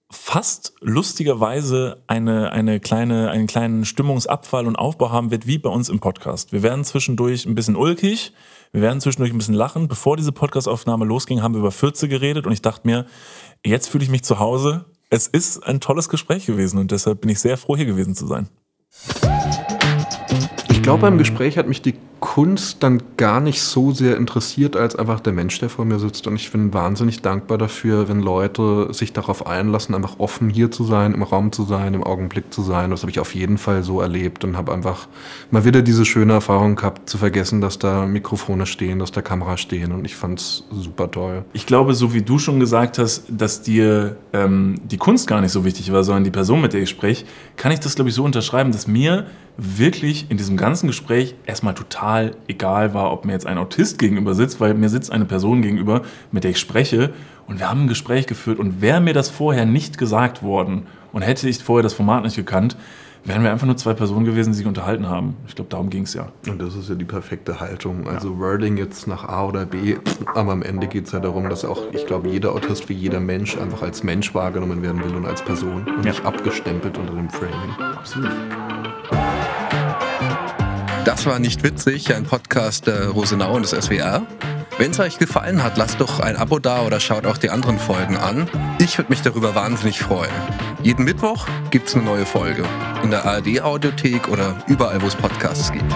[0.09, 5.89] fast lustigerweise eine, eine kleine, einen kleinen Stimmungsabfall und Aufbau haben wird, wie bei uns
[5.89, 6.53] im Podcast.
[6.53, 8.33] Wir werden zwischendurch ein bisschen ulkig,
[8.71, 9.87] wir werden zwischendurch ein bisschen lachen.
[9.87, 13.05] Bevor diese Podcastaufnahme losging, haben wir über Fürze geredet und ich dachte mir,
[13.65, 14.85] jetzt fühle ich mich zu Hause.
[15.09, 18.27] Es ist ein tolles Gespräch gewesen und deshalb bin ich sehr froh, hier gewesen zu
[18.27, 18.49] sein.
[20.87, 24.95] Ich glaube, beim Gespräch hat mich die Kunst dann gar nicht so sehr interessiert als
[24.95, 26.25] einfach der Mensch, der vor mir sitzt.
[26.25, 30.85] Und ich bin wahnsinnig dankbar dafür, wenn Leute sich darauf einlassen, einfach offen hier zu
[30.85, 32.89] sein, im Raum zu sein, im Augenblick zu sein.
[32.89, 35.09] Das habe ich auf jeden Fall so erlebt und habe einfach
[35.51, 39.59] mal wieder diese schöne Erfahrung gehabt, zu vergessen, dass da Mikrofone stehen, dass da Kameras
[39.59, 39.91] stehen.
[39.91, 41.43] Und ich fand es super toll.
[41.51, 45.51] Ich glaube, so wie du schon gesagt hast, dass dir ähm, die Kunst gar nicht
[45.51, 47.25] so wichtig war, sondern die Person, mit der ich spreche,
[47.57, 49.25] kann ich das, glaube ich, so unterschreiben, dass mir
[49.57, 54.35] wirklich in diesem ganzen Gespräch erstmal total egal war, ob mir jetzt ein Autist gegenüber
[54.35, 57.13] sitzt, weil mir sitzt eine Person gegenüber, mit der ich spreche
[57.47, 61.23] und wir haben ein Gespräch geführt und wäre mir das vorher nicht gesagt worden und
[61.23, 62.77] hätte ich vorher das Format nicht gekannt,
[63.23, 65.35] wären wir einfach nur zwei Personen gewesen, die sich unterhalten haben.
[65.47, 66.27] Ich glaube, darum ging es ja.
[66.47, 68.07] Und das ist ja die perfekte Haltung.
[68.07, 68.39] Also ja.
[68.39, 69.95] Wording jetzt nach A oder B,
[70.35, 73.19] aber am Ende geht es ja darum, dass auch, ich glaube, jeder Autist wie jeder
[73.19, 76.11] Mensch einfach als Mensch wahrgenommen werden will und als Person und ja.
[76.11, 77.95] nicht abgestempelt unter dem Framing.
[77.95, 78.29] Absolut.
[81.17, 84.21] Das war nicht witzig, ein Podcast der Rosenau und des SWR.
[84.77, 87.79] Wenn es euch gefallen hat, lasst doch ein Abo da oder schaut auch die anderen
[87.79, 88.47] Folgen an.
[88.77, 90.29] Ich würde mich darüber wahnsinnig freuen.
[90.83, 92.65] Jeden Mittwoch gibt es eine neue Folge.
[93.01, 95.91] In der ARD-Audiothek oder überall, wo es Podcasts gibt.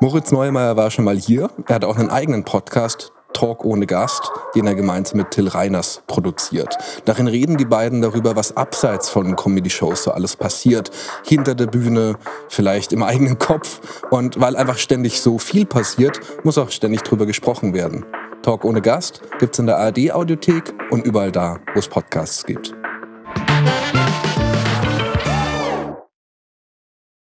[0.00, 1.50] Moritz Neumeier war schon mal hier.
[1.66, 6.02] Er hat auch einen eigenen Podcast, Talk ohne Gast, den er gemeinsam mit Till Reiners
[6.06, 6.76] produziert.
[7.04, 10.90] Darin reden die beiden darüber, was abseits von Comedy-Shows so alles passiert.
[11.24, 12.16] Hinter der Bühne,
[12.48, 13.80] vielleicht im eigenen Kopf.
[14.10, 18.04] Und weil einfach ständig so viel passiert, muss auch ständig drüber gesprochen werden.
[18.42, 22.74] Talk ohne Gast gibt's in der ARD-Audiothek und überall da, wo es Podcasts gibt.